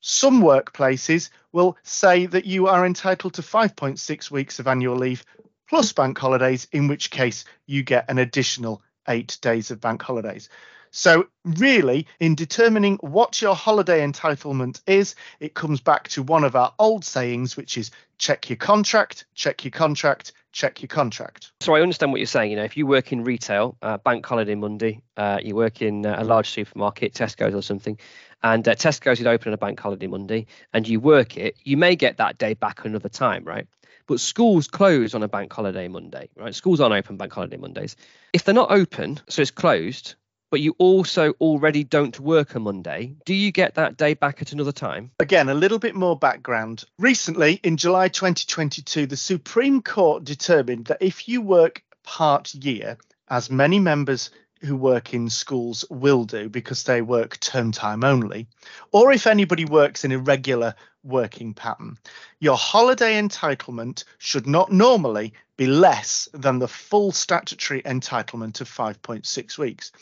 some 0.00 0.42
workplaces 0.42 1.30
will 1.52 1.76
say 1.82 2.26
that 2.26 2.46
you 2.46 2.66
are 2.66 2.86
entitled 2.86 3.34
to 3.34 3.42
5.6 3.42 4.30
weeks 4.30 4.58
of 4.58 4.66
annual 4.66 4.96
leave 4.96 5.24
plus 5.68 5.92
bank 5.92 6.18
holidays, 6.18 6.66
in 6.72 6.88
which 6.88 7.10
case 7.10 7.44
you 7.66 7.82
get 7.82 8.10
an 8.10 8.18
additional 8.18 8.82
eight 9.08 9.38
days 9.40 9.70
of 9.70 9.80
bank 9.80 10.02
holidays. 10.02 10.48
So, 10.92 11.28
really, 11.44 12.06
in 12.18 12.34
determining 12.34 12.96
what 12.96 13.40
your 13.40 13.54
holiday 13.54 14.04
entitlement 14.04 14.80
is, 14.86 15.14
it 15.38 15.54
comes 15.54 15.80
back 15.80 16.08
to 16.08 16.22
one 16.22 16.42
of 16.42 16.56
our 16.56 16.72
old 16.78 17.04
sayings, 17.04 17.56
which 17.56 17.78
is 17.78 17.92
check 18.18 18.50
your 18.50 18.56
contract, 18.56 19.24
check 19.34 19.64
your 19.64 19.70
contract, 19.70 20.32
check 20.52 20.82
your 20.82 20.88
contract. 20.88 21.52
So, 21.60 21.74
I 21.74 21.80
understand 21.80 22.10
what 22.10 22.18
you're 22.18 22.26
saying. 22.26 22.50
You 22.50 22.56
know, 22.56 22.64
if 22.64 22.76
you 22.76 22.86
work 22.86 23.12
in 23.12 23.22
retail, 23.22 23.76
uh, 23.82 23.98
bank 23.98 24.26
holiday 24.26 24.56
Monday, 24.56 25.00
uh, 25.16 25.38
you 25.40 25.54
work 25.54 25.80
in 25.80 26.04
uh, 26.04 26.16
a 26.18 26.24
large 26.24 26.50
supermarket, 26.50 27.14
Tesco's 27.14 27.54
or 27.54 27.62
something, 27.62 27.96
and 28.42 28.66
uh, 28.66 28.74
Tesco's 28.74 29.20
is 29.20 29.26
open 29.26 29.48
on 29.48 29.54
a 29.54 29.58
bank 29.58 29.78
holiday 29.78 30.08
Monday, 30.08 30.46
and 30.72 30.88
you 30.88 30.98
work 30.98 31.36
it, 31.36 31.56
you 31.62 31.76
may 31.76 31.94
get 31.94 32.16
that 32.16 32.38
day 32.38 32.54
back 32.54 32.84
another 32.84 33.08
time, 33.08 33.44
right? 33.44 33.68
But 34.06 34.18
schools 34.18 34.66
close 34.66 35.14
on 35.14 35.22
a 35.22 35.28
bank 35.28 35.52
holiday 35.52 35.86
Monday, 35.86 36.30
right? 36.34 36.52
Schools 36.52 36.80
aren't 36.80 36.94
open 36.94 37.16
bank 37.16 37.32
holiday 37.32 37.58
Mondays. 37.58 37.94
If 38.32 38.42
they're 38.42 38.54
not 38.54 38.72
open, 38.72 39.20
so 39.28 39.40
it's 39.40 39.52
closed, 39.52 40.16
but 40.50 40.60
you 40.60 40.74
also 40.78 41.32
already 41.40 41.84
don't 41.84 42.18
work 42.20 42.54
a 42.54 42.60
Monday, 42.60 43.14
do 43.24 43.34
you 43.34 43.52
get 43.52 43.74
that 43.76 43.96
day 43.96 44.14
back 44.14 44.42
at 44.42 44.52
another 44.52 44.72
time? 44.72 45.10
Again, 45.20 45.48
a 45.48 45.54
little 45.54 45.78
bit 45.78 45.94
more 45.94 46.18
background. 46.18 46.84
Recently, 46.98 47.60
in 47.62 47.76
July 47.76 48.08
2022, 48.08 49.06
the 49.06 49.16
Supreme 49.16 49.80
Court 49.80 50.24
determined 50.24 50.86
that 50.86 50.98
if 51.00 51.28
you 51.28 51.40
work 51.40 51.82
part 52.02 52.52
year, 52.54 52.98
as 53.28 53.50
many 53.50 53.78
members 53.78 54.30
who 54.62 54.76
work 54.76 55.14
in 55.14 55.30
schools 55.30 55.84
will 55.88 56.24
do 56.24 56.48
because 56.48 56.82
they 56.82 57.00
work 57.00 57.38
term 57.40 57.72
time 57.72 58.04
only, 58.04 58.46
or 58.92 59.12
if 59.12 59.26
anybody 59.26 59.64
works 59.64 60.04
in 60.04 60.12
a 60.12 60.18
regular 60.18 60.74
working 61.02 61.54
pattern, 61.54 61.96
your 62.40 62.56
holiday 62.56 63.20
entitlement 63.20 64.04
should 64.18 64.46
not 64.46 64.70
normally 64.70 65.32
be 65.56 65.66
less 65.66 66.28
than 66.34 66.58
the 66.58 66.68
full 66.68 67.12
statutory 67.12 67.82
entitlement 67.82 68.60
of 68.60 68.68
5.6 68.68 69.58
weeks. 69.58 69.92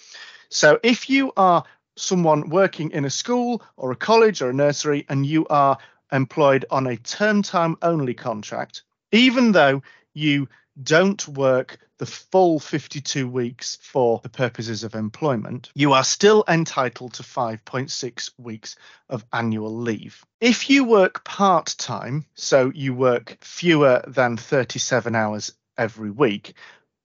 So 0.51 0.79
if 0.83 1.11
you 1.11 1.33
are 1.37 1.65
someone 1.97 2.49
working 2.49 2.91
in 2.93 3.05
a 3.05 3.11
school 3.11 3.63
or 3.77 3.93
a 3.93 3.97
college 3.97 4.41
or 4.41 4.51
a 4.51 4.55
nursery 4.55 5.05
and 5.09 5.27
you 5.27 5.47
are 5.49 5.79
employed 6.13 6.65
on 6.71 6.87
a 6.87 6.97
term 6.97 7.43
time 7.43 7.77
only 7.83 8.15
contract, 8.15 8.83
even 9.13 9.53
though 9.53 9.83
you 10.15 10.49
don't 10.83 11.27
work 11.29 11.79
the 11.99 12.07
full 12.07 12.61
52 12.61 13.29
weeks 13.29 13.77
for 13.83 14.21
the 14.23 14.29
purposes 14.29 14.85
of 14.85 14.95
employment, 14.95 15.71
you 15.75 15.93
are 15.93 16.05
still 16.05 16.45
entitled 16.49 17.15
to 17.15 17.23
5.6 17.25 18.31
weeks 18.39 18.77
of 19.09 19.25
annual 19.33 19.77
leave. 19.77 20.25
If 20.41 20.71
you 20.71 20.85
work 20.85 21.25
part 21.25 21.75
time, 21.79 22.25
so 22.35 22.71
you 22.75 22.95
work 22.95 23.37
fewer 23.41 24.05
than 24.07 24.37
37 24.37 25.15
hours 25.17 25.53
every 25.77 26.11
week, 26.11 26.55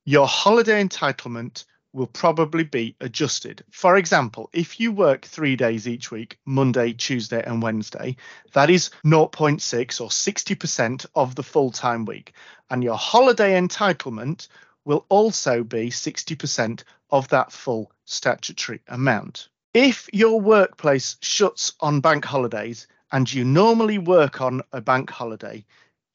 your 0.05 0.27
holiday 0.27 0.83
entitlement 0.83 1.65
will 1.93 2.07
probably 2.07 2.63
be 2.63 2.95
adjusted. 2.99 3.63
For 3.71 3.97
example, 3.97 4.49
if 4.51 4.79
you 4.79 4.91
work 4.91 5.25
three 5.25 5.55
days 5.55 5.87
each 5.87 6.11
week, 6.11 6.39
Monday, 6.45 6.91
Tuesday, 6.93 7.43
and 7.45 7.61
Wednesday, 7.61 8.17
that 8.53 8.69
is 8.69 8.89
0.6 9.05 10.01
or 10.01 10.09
60% 10.09 11.05
of 11.15 11.35
the 11.35 11.43
full 11.43 11.71
time 11.71 12.05
week. 12.05 12.33
And 12.69 12.83
your 12.83 12.97
holiday 12.97 13.59
entitlement 13.59 14.47
will 14.85 15.05
also 15.09 15.63
be 15.63 15.89
60% 15.89 16.83
of 17.11 17.27
that 17.29 17.51
full 17.51 17.91
statutory 18.05 18.81
amount. 18.87 19.49
If 19.73 20.09
your 20.11 20.41
workplace 20.41 21.17
shuts 21.21 21.73
on 21.79 22.01
bank 22.01 22.25
holidays 22.25 22.87
and 23.11 23.31
you 23.31 23.45
normally 23.45 23.99
work 23.99 24.41
on 24.41 24.61
a 24.71 24.81
bank 24.81 25.09
holiday, 25.09 25.63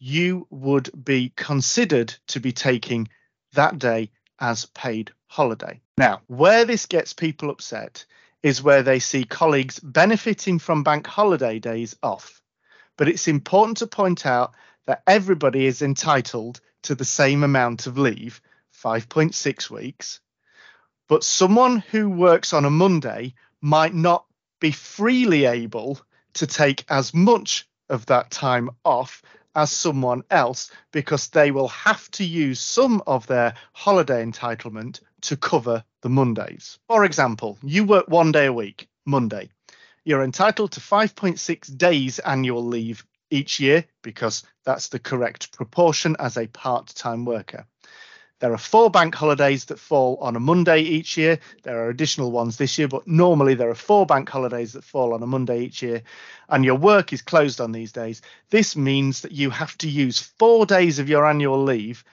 you 0.01 0.47
would 0.51 0.91
be 1.05 1.33
considered 1.37 2.15
to 2.29 2.41
be 2.41 2.53
taking 2.53 3.09
that 3.53 3.79
day 3.79 4.11
as 4.41 4.67
paid 4.67 5.13
holiday. 5.29 5.81
Now, 5.97 6.23
where 6.27 6.65
this 6.65 6.87
gets 6.87 7.13
people 7.13 7.51
upset 7.51 8.05
is 8.43 8.63
where 8.63 8.83
they 8.83 8.99
see 8.99 9.25
colleagues 9.25 9.79
benefiting 9.81 10.59
from 10.59 10.83
bank 10.83 11.07
holiday 11.07 11.59
days 11.59 11.97
off. 12.03 12.43
But 12.97 13.09
it's 13.09 13.29
important 13.29 13.79
to 13.79 13.87
point 13.87 14.27
out 14.27 14.55
that 14.87 15.03
everybody 15.07 15.67
is 15.67 15.83
entitled 15.83 16.61
to 16.83 16.95
the 16.95 17.05
same 17.05 17.45
amount 17.45 17.87
of 17.87 17.99
leave, 17.99 18.41
5.6 18.83 19.71
weeks. 19.71 20.21
But 21.09 21.25
someone 21.25 21.79
who 21.79 22.09
works 22.09 22.53
on 22.53 22.65
a 22.65 22.71
Monday 22.71 23.35
might 23.61 23.95
not 23.95 24.25
be 24.61 24.71
freely 24.71 25.45
able 25.45 26.01
to 26.35 26.47
take 26.47 26.85
as 26.89 27.15
much 27.15 27.69
of 27.89 28.07
that 28.07 28.31
time 28.31 28.71
off 28.85 29.23
as 29.55 29.73
someone 29.73 30.23
else 30.31 30.71
because 30.93 31.29
they 31.29 31.51
will 31.51 31.69
have 31.69 32.09
to 32.13 32.25
use 32.25 32.61
some 32.61 33.03
of 33.07 33.27
their 33.27 33.55
holiday 33.73 34.25
entitlement 34.25 35.01
to 35.23 35.37
cover 35.37 35.85
the 36.03 36.09
Mondays. 36.09 36.79
For 36.89 37.05
example, 37.05 37.59
you 37.63 37.85
work 37.85 38.09
one 38.09 38.33
day 38.33 38.47
a 38.47 38.53
week, 38.53 38.89
Monday. 39.05 39.51
You're 40.05 40.25
entitled 40.25 40.73
to 40.73 40.81
5.6 40.81 41.77
days 41.77 42.19
annual 42.21 42.65
leave 42.65 43.05
each 43.31 43.61
year 43.61 43.85
because 44.03 44.43
that's 44.65 44.89
the 44.89 44.99
correct 44.99 45.53
proportion 45.57 46.17
as 46.19 46.37
a 46.37 46.47
part 46.47 46.89
time 46.89 47.25
worker. 47.25 47.67
There 48.41 48.53
are 48.53 48.59
four 48.59 48.89
bank 48.89 49.17
holidays 49.17 49.65
that 49.65 49.81
fall 49.81 50.17
on 50.21 50.37
a 50.37 50.41
Monday 50.41 50.81
each 50.83 51.17
year. 51.17 51.41
There 51.65 51.83
are 51.83 51.89
additional 51.89 52.31
ones 52.31 52.57
this 52.57 52.79
year, 52.79 52.87
but 52.87 53.09
normally 53.09 53.55
there 53.55 53.69
are 53.69 53.75
four 53.75 54.07
bank 54.07 54.29
holidays 54.29 54.75
that 54.75 54.85
fall 54.85 55.13
on 55.13 55.23
a 55.25 55.27
Monday 55.27 55.63
each 55.63 55.83
year, 55.83 56.03
and 56.49 56.65
your 56.65 56.77
work 56.77 57.13
is 57.13 57.21
closed 57.21 57.61
on 57.61 57.73
these 57.73 57.91
days. 57.91 58.23
This 58.51 58.77
means 58.77 59.23
that 59.23 59.33
you 59.33 59.51
have 59.51 59.77
to 59.79 59.89
use 59.89 60.21
four 60.21 60.67
days 60.67 61.01
of 61.01 61.09
your 61.09 61.27
annual 61.27 61.61
leave 61.65 62.05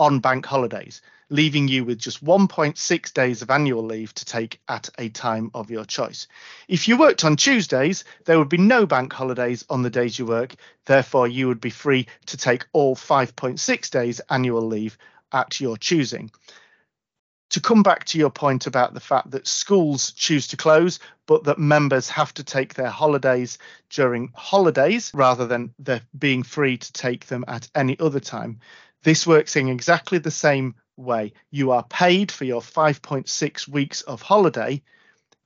on 0.00 0.18
bank 0.18 0.44
holidays, 0.44 1.02
leaving 1.30 1.68
you 1.68 1.84
with 1.84 1.98
just 1.98 2.24
1.6 2.24 3.14
days 3.14 3.40
of 3.40 3.50
annual 3.50 3.84
leave 3.84 4.12
to 4.14 4.24
take 4.24 4.60
at 4.68 4.90
a 4.98 5.08
time 5.08 5.50
of 5.54 5.70
your 5.70 5.84
choice. 5.84 6.26
If 6.68 6.88
you 6.88 6.98
worked 6.98 7.24
on 7.24 7.36
Tuesdays, 7.36 8.04
there 8.26 8.38
would 8.38 8.48
be 8.48 8.58
no 8.58 8.84
bank 8.84 9.12
holidays 9.12 9.64
on 9.70 9.82
the 9.82 9.90
days 9.90 10.18
you 10.18 10.26
work. 10.26 10.54
Therefore, 10.84 11.28
you 11.28 11.48
would 11.48 11.60
be 11.60 11.70
free 11.70 12.06
to 12.26 12.36
take 12.36 12.66
all 12.72 12.96
5.6 12.96 13.90
days 13.90 14.20
annual 14.28 14.66
leave 14.66 14.98
at 15.32 15.60
your 15.60 15.76
choosing. 15.76 16.30
To 17.50 17.60
come 17.60 17.82
back 17.82 18.04
to 18.06 18.18
your 18.18 18.30
point 18.30 18.68
about 18.68 18.94
the 18.94 19.00
fact 19.00 19.32
that 19.32 19.46
schools 19.46 20.12
choose 20.12 20.46
to 20.48 20.56
close, 20.56 21.00
but 21.26 21.44
that 21.44 21.58
members 21.58 22.08
have 22.08 22.32
to 22.34 22.44
take 22.44 22.74
their 22.74 22.90
holidays 22.90 23.58
during 23.88 24.30
holidays 24.34 25.10
rather 25.14 25.46
than 25.46 25.74
being 26.16 26.44
free 26.44 26.78
to 26.78 26.92
take 26.92 27.26
them 27.26 27.44
at 27.48 27.68
any 27.74 27.98
other 27.98 28.20
time. 28.20 28.60
This 29.02 29.26
works 29.26 29.56
in 29.56 29.68
exactly 29.68 30.18
the 30.18 30.30
same 30.30 30.76
way. 31.00 31.32
You 31.50 31.72
are 31.72 31.84
paid 31.84 32.30
for 32.30 32.44
your 32.44 32.60
5.6 32.60 33.68
weeks 33.68 34.02
of 34.02 34.22
holiday. 34.22 34.82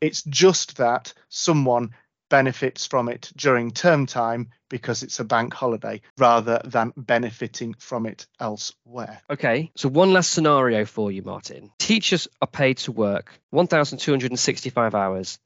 It's 0.00 0.22
just 0.22 0.76
that 0.76 1.14
someone 1.28 1.94
benefits 2.28 2.86
from 2.86 3.08
it 3.08 3.30
during 3.36 3.70
term 3.70 4.06
time 4.06 4.50
because 4.68 5.02
it's 5.02 5.20
a 5.20 5.24
bank 5.24 5.54
holiday 5.54 6.00
rather 6.18 6.60
than 6.64 6.92
benefiting 6.96 7.74
from 7.74 8.06
it 8.06 8.26
elsewhere. 8.40 9.20
Okay, 9.30 9.70
so 9.76 9.88
one 9.88 10.12
last 10.12 10.32
scenario 10.32 10.84
for 10.84 11.12
you, 11.12 11.22
Martin. 11.22 11.70
Teachers 11.78 12.26
are 12.40 12.48
paid 12.48 12.78
to 12.78 12.92
work 12.92 13.30
1,265 13.50 14.94
hours 14.94 15.38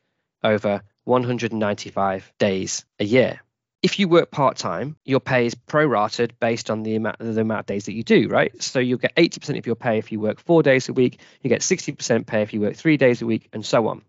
over 0.43 0.83
195 1.05 2.33
days 2.39 2.85
a 2.99 3.05
year. 3.05 3.41
If 3.83 3.99
you 3.99 4.09
work 4.09 4.31
part 4.31 4.57
time, 4.57 4.97
your 5.05 5.21
pay 5.21 5.47
is 5.47 5.55
prorated 5.55 6.33
based 6.41 6.69
on 6.71 6.83
the 6.83 6.97
amount, 6.97 7.19
the 7.21 7.41
amount 7.41 7.61
of 7.61 7.67
days 7.67 7.87
that 7.87 7.95
you 7.95 8.03
do, 8.03 8.29
right? 8.29 8.61
So 8.61 8.81
you'll 8.81 8.99
get 8.99 9.15
80% 9.15 9.57
of 9.57 9.67
your 9.67 9.77
pay 9.77 9.99
if 9.99 10.11
you 10.11 10.19
work 10.19 10.41
four 10.41 10.65
days 10.65 10.89
a 10.89 10.93
week, 10.93 11.21
you 11.43 11.49
get 11.49 11.61
60% 11.61 12.27
pay 12.27 12.43
if 12.43 12.53
you 12.53 12.61
work 12.61 12.75
three 12.75 12.97
days 12.97 13.23
a 13.23 13.27
week, 13.27 13.49
and 13.53 13.65
so 13.65 13.87
on 13.87 14.03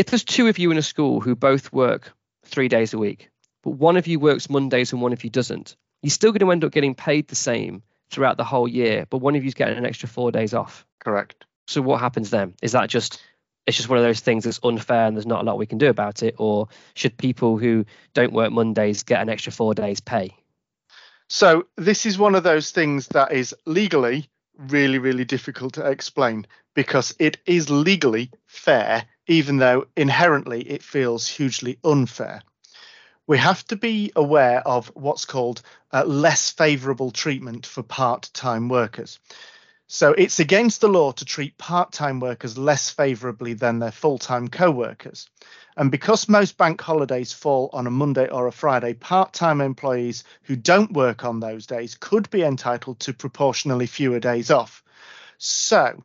if 0.00 0.06
there's 0.06 0.24
two 0.24 0.46
of 0.46 0.58
you 0.58 0.70
in 0.70 0.78
a 0.78 0.82
school 0.82 1.20
who 1.20 1.36
both 1.36 1.74
work 1.74 2.14
three 2.46 2.68
days 2.68 2.94
a 2.94 2.98
week, 2.98 3.28
but 3.62 3.72
one 3.72 3.98
of 3.98 4.06
you 4.06 4.18
works 4.18 4.48
Mondays 4.48 4.94
and 4.94 5.02
one 5.02 5.12
of 5.12 5.24
you 5.24 5.28
doesn't, 5.28 5.76
you're 6.00 6.08
still 6.08 6.32
going 6.32 6.40
to 6.40 6.50
end 6.50 6.64
up 6.64 6.72
getting 6.72 6.94
paid 6.94 7.28
the 7.28 7.34
same 7.34 7.82
throughout 8.10 8.38
the 8.38 8.44
whole 8.44 8.66
year, 8.66 9.04
but 9.10 9.18
one 9.18 9.36
of 9.36 9.44
you's 9.44 9.52
getting 9.52 9.76
an 9.76 9.84
extra 9.84 10.08
four 10.08 10.32
days 10.32 10.54
off. 10.54 10.86
Correct. 11.04 11.44
So 11.66 11.82
what 11.82 12.00
happens 12.00 12.30
then? 12.30 12.54
Is 12.62 12.72
that 12.72 12.88
just 12.88 13.22
it's 13.70 13.76
just 13.76 13.88
one 13.88 13.98
of 13.98 14.04
those 14.04 14.20
things 14.20 14.44
that's 14.44 14.60
unfair 14.64 15.06
and 15.06 15.16
there's 15.16 15.26
not 15.26 15.42
a 15.42 15.44
lot 15.44 15.58
we 15.58 15.66
can 15.66 15.78
do 15.78 15.88
about 15.88 16.22
it, 16.22 16.34
or 16.38 16.68
should 16.94 17.16
people 17.16 17.56
who 17.56 17.86
don't 18.14 18.32
work 18.32 18.52
Mondays 18.52 19.04
get 19.04 19.22
an 19.22 19.28
extra 19.28 19.52
four 19.52 19.74
days 19.74 20.00
pay? 20.00 20.34
So 21.28 21.66
this 21.76 22.04
is 22.04 22.18
one 22.18 22.34
of 22.34 22.42
those 22.42 22.72
things 22.72 23.06
that 23.08 23.30
is 23.30 23.54
legally 23.64 24.28
really, 24.58 24.98
really 24.98 25.24
difficult 25.24 25.74
to 25.74 25.88
explain 25.88 26.46
because 26.74 27.14
it 27.20 27.38
is 27.46 27.70
legally 27.70 28.30
fair 28.46 29.04
even 29.28 29.58
though 29.58 29.86
inherently 29.96 30.60
it 30.62 30.82
feels 30.82 31.28
hugely 31.28 31.78
unfair. 31.84 32.42
We 33.28 33.38
have 33.38 33.64
to 33.66 33.76
be 33.76 34.10
aware 34.16 34.66
of 34.66 34.88
what's 34.94 35.24
called 35.24 35.62
uh, 35.92 36.04
less 36.04 36.50
favourable 36.50 37.12
treatment 37.12 37.64
for 37.64 37.84
part 37.84 38.28
time 38.34 38.68
workers. 38.68 39.20
So 39.92 40.12
it's 40.12 40.38
against 40.38 40.80
the 40.80 40.88
law 40.88 41.10
to 41.10 41.24
treat 41.24 41.58
part 41.58 41.90
time 41.90 42.20
workers 42.20 42.56
less 42.56 42.90
favourably 42.90 43.54
than 43.54 43.80
their 43.80 43.90
full 43.90 44.18
time 44.18 44.46
co 44.46 44.70
workers. 44.70 45.28
And 45.76 45.90
because 45.90 46.28
most 46.28 46.56
bank 46.56 46.80
holidays 46.80 47.32
fall 47.32 47.70
on 47.72 47.88
a 47.88 47.90
Monday 47.90 48.28
or 48.28 48.46
a 48.46 48.52
Friday, 48.52 48.94
part 48.94 49.32
time 49.32 49.60
employees 49.60 50.22
who 50.42 50.54
don't 50.54 50.92
work 50.92 51.24
on 51.24 51.40
those 51.40 51.66
days 51.66 51.96
could 51.98 52.30
be 52.30 52.44
entitled 52.44 53.00
to 53.00 53.12
proportionally 53.12 53.86
fewer 53.86 54.20
days 54.20 54.52
off. 54.52 54.84
So 55.38 56.04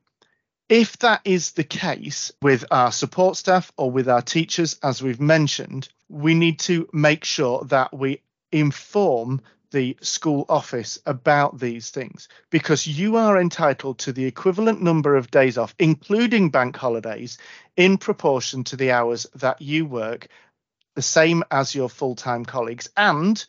if 0.67 0.97
that 0.97 1.21
is 1.23 1.51
the 1.51 1.63
case 1.63 2.31
with 2.41 2.65
our 2.71 2.91
support 2.91 3.37
staff 3.37 3.71
or 3.77 3.91
with 3.91 4.09
our 4.09 4.23
teachers, 4.23 4.79
as 4.81 5.03
we've 5.03 5.21
mentioned, 5.21 5.89
we 6.09 6.33
need 6.33 6.57
to 6.61 6.89
make 6.91 7.23
sure 7.23 7.63
that 7.65 7.95
we 7.95 8.23
inform 8.51 9.41
the 9.75 9.97
school 9.99 10.45
office 10.47 10.97
about 11.05 11.59
these 11.59 11.89
things 11.89 12.29
because 12.49 12.87
you 12.87 13.17
are 13.17 13.37
entitled 13.37 13.99
to 13.99 14.13
the 14.13 14.23
equivalent 14.23 14.81
number 14.81 15.17
of 15.17 15.29
days 15.29 15.57
off, 15.57 15.75
including 15.77 16.49
bank 16.49 16.77
holidays, 16.77 17.37
in 17.75 17.97
proportion 17.97 18.63
to 18.63 18.77
the 18.77 18.91
hours 18.91 19.27
that 19.35 19.61
you 19.61 19.85
work, 19.85 20.29
the 20.95 21.01
same 21.01 21.43
as 21.51 21.75
your 21.75 21.89
full 21.89 22.15
time 22.15 22.45
colleagues. 22.45 22.89
And 22.95 23.45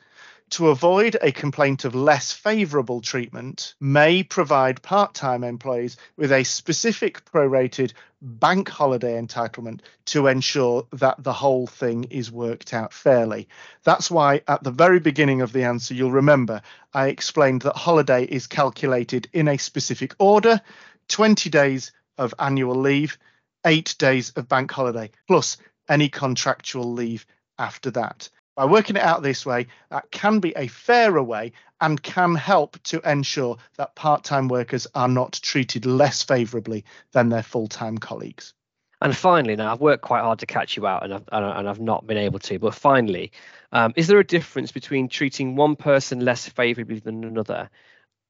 to 0.51 0.69
avoid 0.69 1.17
a 1.21 1.33
complaint 1.33 1.85
of 1.85 1.95
less 1.95 2.33
favourable 2.33 3.01
treatment, 3.01 3.75
may 3.81 4.23
provide 4.23 4.83
part 4.83 5.13
time 5.13 5.43
employees 5.43 5.97
with 6.17 6.31
a 6.31 6.45
specific 6.45 7.25
prorated 7.25 7.93
bank 8.23 8.69
holiday 8.69 9.21
entitlement 9.21 9.81
to 10.05 10.29
ensure 10.29 10.87
that 10.93 11.23
the 11.23 11.33
whole 11.33 11.67
thing 11.67 12.05
is 12.05 12.31
worked 12.31 12.73
out 12.73 12.93
fairly. 12.93 13.49
That's 13.85 14.11
why, 14.11 14.43
at 14.47 14.63
the 14.63 14.71
very 14.71 15.01
beginning 15.01 15.41
of 15.41 15.53
the 15.53 15.65
answer, 15.65 15.95
you'll 15.95 16.13
remember 16.13 16.63
I 16.95 17.09
explained 17.09 17.63
that 17.63 17.77
holiday 17.77 18.25
is 18.25 18.47
calculated 18.47 19.29
in 19.33 19.49
a 19.49 19.59
specific 19.59 20.15
order 20.19 20.61
20 21.09 21.51
days 21.51 21.93
of 22.19 22.35
annual 22.39 22.77
leave, 22.77 23.19
eight 23.65 23.95
days 23.99 24.31
of 24.31 24.49
bank 24.49 24.71
holiday, 24.71 25.11
plus 25.27 25.57
any 25.89 26.09
contractual 26.09 26.93
leave 26.93 27.27
after 27.59 27.91
that. 27.93 28.29
By 28.57 28.65
working 28.65 28.97
it 28.97 29.03
out 29.03 29.23
this 29.23 29.45
way, 29.45 29.67
that 29.91 30.11
can 30.11 30.41
be 30.41 30.55
a 30.57 30.67
fairer 30.67 31.23
way 31.23 31.53
and 31.81 32.03
can 32.03 32.35
help 32.35 32.83
to 32.85 33.01
ensure 33.09 33.59
that 33.77 33.95
part 33.95 34.25
time 34.25 34.49
workers 34.49 34.87
are 34.95 35.09
not 35.09 35.39
treated 35.43 35.85
less 35.85 36.23
favourably 36.23 36.85
than 37.13 37.29
their 37.29 37.43
full 37.43 37.69
time 37.69 37.99
colleagues. 37.99 38.55
And 39.03 39.15
finally, 39.15 39.57
now 39.57 39.73
I've 39.73 39.81
worked 39.81 40.03
quite 40.03 40.23
hard 40.23 40.39
to 40.39 40.47
catch 40.47 40.75
you 40.75 40.87
out, 40.87 41.05
and 41.05 41.13
I've 41.13 41.25
and 41.31 41.69
I've 41.69 41.81
not 41.81 42.07
been 42.07 42.17
able 42.17 42.39
to. 42.39 42.59
But 42.59 42.75
finally, 42.75 43.31
um, 43.73 43.93
is 43.95 44.07
there 44.07 44.19
a 44.19 44.25
difference 44.25 44.73
between 44.73 45.11
treating 45.11 45.55
one 45.55 45.77
person 45.77 46.21
less 46.21 46.49
favourably 46.49 47.01
than 47.01 47.25
another, 47.25 47.69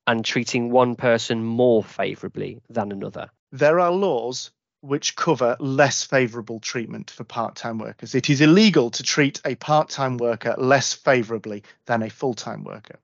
and 0.09 0.25
treating 0.25 0.71
one 0.73 0.97
person 0.97 1.45
more 1.45 1.85
favourably 1.85 2.61
than 2.69 2.91
another? 2.91 3.31
There 3.53 3.79
are 3.79 3.93
laws 3.93 4.51
which 4.87 5.16
cover 5.16 5.57
less 5.59 6.05
favourable 6.05 6.61
treatment 6.61 7.11
for 7.11 7.25
part 7.25 7.57
time 7.57 7.79
workers. 7.79 8.14
It 8.14 8.31
is 8.31 8.40
illegal 8.40 8.90
to 8.90 9.03
treat 9.03 9.40
a 9.44 9.55
part 9.57 9.88
time 9.88 10.16
worker 10.16 10.55
less 10.59 10.92
favourably 10.92 11.62
than 11.87 12.03
a 12.03 12.11
full 12.11 12.35
time 12.35 12.64
worker. 12.64 12.99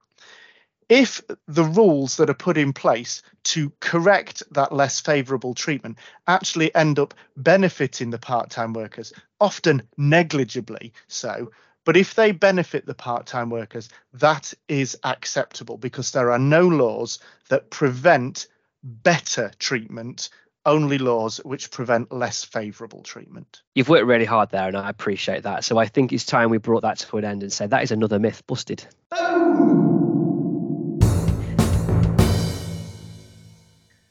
If 0.89 1.23
the 1.49 1.65
rules 1.65 2.17
that 2.17 2.29
are 2.29 2.35
put 2.35 2.59
in 2.59 2.73
place 2.73 3.23
to 3.45 3.73
correct 3.81 4.43
that 4.51 4.73
less 4.73 5.01
favourable 5.01 5.55
treatment 5.55 5.97
actually 6.27 6.75
end 6.75 6.99
up 6.99 7.15
benefiting 7.37 8.11
the 8.11 8.19
part 8.19 8.51
time 8.51 8.73
workers, 8.75 9.13
often 9.41 9.83
negligibly 9.97 10.93
so, 11.09 11.51
but 11.85 11.97
if 11.97 12.15
they 12.15 12.31
benefit 12.33 12.87
the 12.87 12.95
part 12.95 13.27
time 13.27 13.51
workers, 13.51 13.89
that 14.13 14.53
is 14.69 14.97
acceptable 15.03 15.79
because 15.79 16.13
there 16.13 16.31
are 16.31 16.39
no 16.39 16.69
laws 16.69 17.19
that 17.49 17.71
prevent 17.71 18.47
better 18.83 19.51
treatment 19.59 20.29
only 20.65 20.99
laws 20.99 21.39
which 21.39 21.71
prevent 21.71 22.13
less 22.13 22.45
favourable 22.45 23.03
treatment. 23.03 23.63
You've 23.75 23.89
worked 23.89 24.07
really 24.07 24.25
hard 24.25 24.51
there, 24.51 24.69
and 24.69 24.77
I 24.77 24.89
appreciate 24.89 25.43
that. 25.45 25.65
So 25.65 25.79
I 25.79 25.87
think 25.87 26.13
it's 26.13 26.25
time 26.25 26.51
we 26.51 26.59
brought 26.59 26.83
that 26.83 26.99
to 27.01 27.19
an 27.19 27.25
end 27.25 27.43
and 27.43 27.53
said 27.53 27.71
that 27.71 27.83
is 27.83 27.91
another 27.91 28.19
myth 28.19 28.47
busted. 28.47 28.87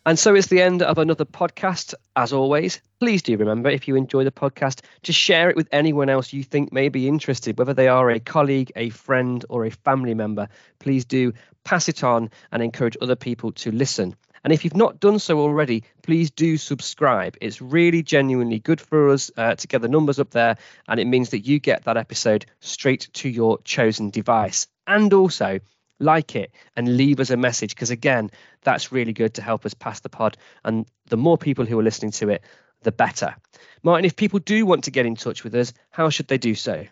And 0.03 0.17
so 0.17 0.33
it's 0.33 0.47
the 0.47 0.61
end 0.61 0.81
of 0.81 0.97
another 0.97 1.25
podcast. 1.25 1.93
As 2.15 2.33
always, 2.33 2.81
please 2.99 3.21
do 3.21 3.37
remember 3.37 3.69
if 3.69 3.87
you 3.87 3.95
enjoy 3.95 4.23
the 4.23 4.31
podcast 4.31 4.81
to 5.03 5.13
share 5.13 5.51
it 5.51 5.55
with 5.55 5.67
anyone 5.71 6.09
else 6.09 6.33
you 6.33 6.43
think 6.43 6.73
may 6.73 6.89
be 6.89 7.07
interested, 7.07 7.59
whether 7.59 7.75
they 7.75 7.87
are 7.87 8.09
a 8.09 8.19
colleague, 8.19 8.71
a 8.75 8.89
friend, 8.89 9.45
or 9.47 9.63
a 9.63 9.69
family 9.69 10.15
member. 10.15 10.49
Please 10.79 11.05
do 11.05 11.33
pass 11.63 11.87
it 11.87 12.03
on 12.03 12.31
and 12.51 12.63
encourage 12.63 12.97
other 12.99 13.15
people 13.15 13.51
to 13.51 13.71
listen. 13.71 14.15
And 14.43 14.51
if 14.51 14.63
you've 14.63 14.75
not 14.75 14.99
done 14.99 15.19
so 15.19 15.39
already, 15.39 15.83
please 16.01 16.31
do 16.31 16.57
subscribe. 16.57 17.37
It's 17.41 17.61
really 17.61 18.03
genuinely 18.03 18.59
good 18.59 18.81
for 18.81 19.09
us 19.09 19.29
uh, 19.37 19.55
to 19.55 19.67
get 19.67 19.81
the 19.81 19.87
numbers 19.87 20.19
up 20.19 20.31
there, 20.31 20.57
and 20.87 20.99
it 20.99 21.05
means 21.05 21.29
that 21.29 21.45
you 21.45 21.59
get 21.59 21.83
that 21.85 21.97
episode 21.97 22.45
straight 22.59 23.09
to 23.13 23.29
your 23.29 23.59
chosen 23.63 24.09
device. 24.09 24.67
And 24.87 25.13
also, 25.13 25.59
like 26.01 26.35
it 26.35 26.51
and 26.75 26.97
leave 26.97 27.19
us 27.19 27.29
a 27.29 27.37
message 27.37 27.75
because 27.75 27.91
again 27.91 28.29
that's 28.63 28.91
really 28.91 29.13
good 29.13 29.35
to 29.35 29.41
help 29.41 29.65
us 29.65 29.73
pass 29.73 29.99
the 29.99 30.09
pod 30.09 30.35
and 30.63 30.85
the 31.05 31.17
more 31.17 31.37
people 31.37 31.65
who 31.65 31.79
are 31.79 31.83
listening 31.83 32.11
to 32.11 32.29
it 32.29 32.43
the 32.81 32.91
better 32.91 33.35
martin 33.83 34.03
if 34.03 34.15
people 34.15 34.39
do 34.39 34.65
want 34.65 34.83
to 34.83 34.91
get 34.91 35.05
in 35.05 35.15
touch 35.15 35.43
with 35.43 35.53
us 35.53 35.73
how 35.91 36.09
should 36.09 36.27
they 36.27 36.39
do 36.39 36.55
so 36.55 36.85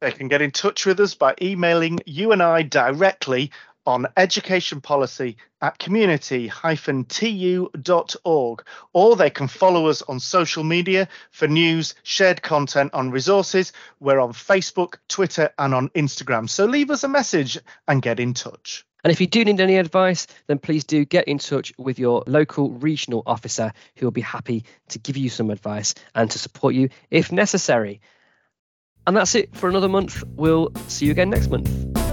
they 0.00 0.10
can 0.10 0.28
get 0.28 0.42
in 0.42 0.50
touch 0.50 0.84
with 0.84 0.98
us 1.00 1.14
by 1.14 1.34
emailing 1.40 2.00
you 2.04 2.32
and 2.32 2.42
i 2.42 2.60
directly 2.62 3.50
on 3.86 4.06
education 4.16 4.80
policy 4.80 5.36
at 5.60 5.78
community-tu.org 5.78 8.62
or 8.92 9.16
they 9.16 9.30
can 9.30 9.48
follow 9.48 9.86
us 9.86 10.02
on 10.02 10.20
social 10.20 10.64
media 10.64 11.08
for 11.30 11.48
news 11.48 11.94
shared 12.02 12.42
content 12.42 12.92
on 12.92 13.10
resources 13.10 13.72
we're 14.00 14.20
on 14.20 14.32
facebook 14.32 14.96
twitter 15.08 15.50
and 15.58 15.74
on 15.74 15.88
instagram 15.90 16.48
so 16.48 16.64
leave 16.66 16.90
us 16.90 17.04
a 17.04 17.08
message 17.08 17.58
and 17.88 18.02
get 18.02 18.20
in 18.20 18.34
touch 18.34 18.84
and 19.06 19.12
if 19.12 19.20
you 19.20 19.28
do 19.28 19.44
need 19.44 19.60
any 19.60 19.76
advice, 19.76 20.26
then 20.48 20.58
please 20.58 20.82
do 20.82 21.04
get 21.04 21.28
in 21.28 21.38
touch 21.38 21.72
with 21.78 21.96
your 21.96 22.24
local 22.26 22.72
regional 22.72 23.22
officer 23.24 23.72
who 23.94 24.04
will 24.04 24.10
be 24.10 24.20
happy 24.20 24.64
to 24.88 24.98
give 24.98 25.16
you 25.16 25.28
some 25.28 25.50
advice 25.50 25.94
and 26.16 26.28
to 26.32 26.40
support 26.40 26.74
you 26.74 26.88
if 27.08 27.30
necessary. 27.30 28.00
And 29.06 29.16
that's 29.16 29.36
it 29.36 29.54
for 29.54 29.68
another 29.68 29.88
month. 29.88 30.24
We'll 30.34 30.72
see 30.88 31.06
you 31.06 31.12
again 31.12 31.30
next 31.30 31.50
month. 31.50 32.05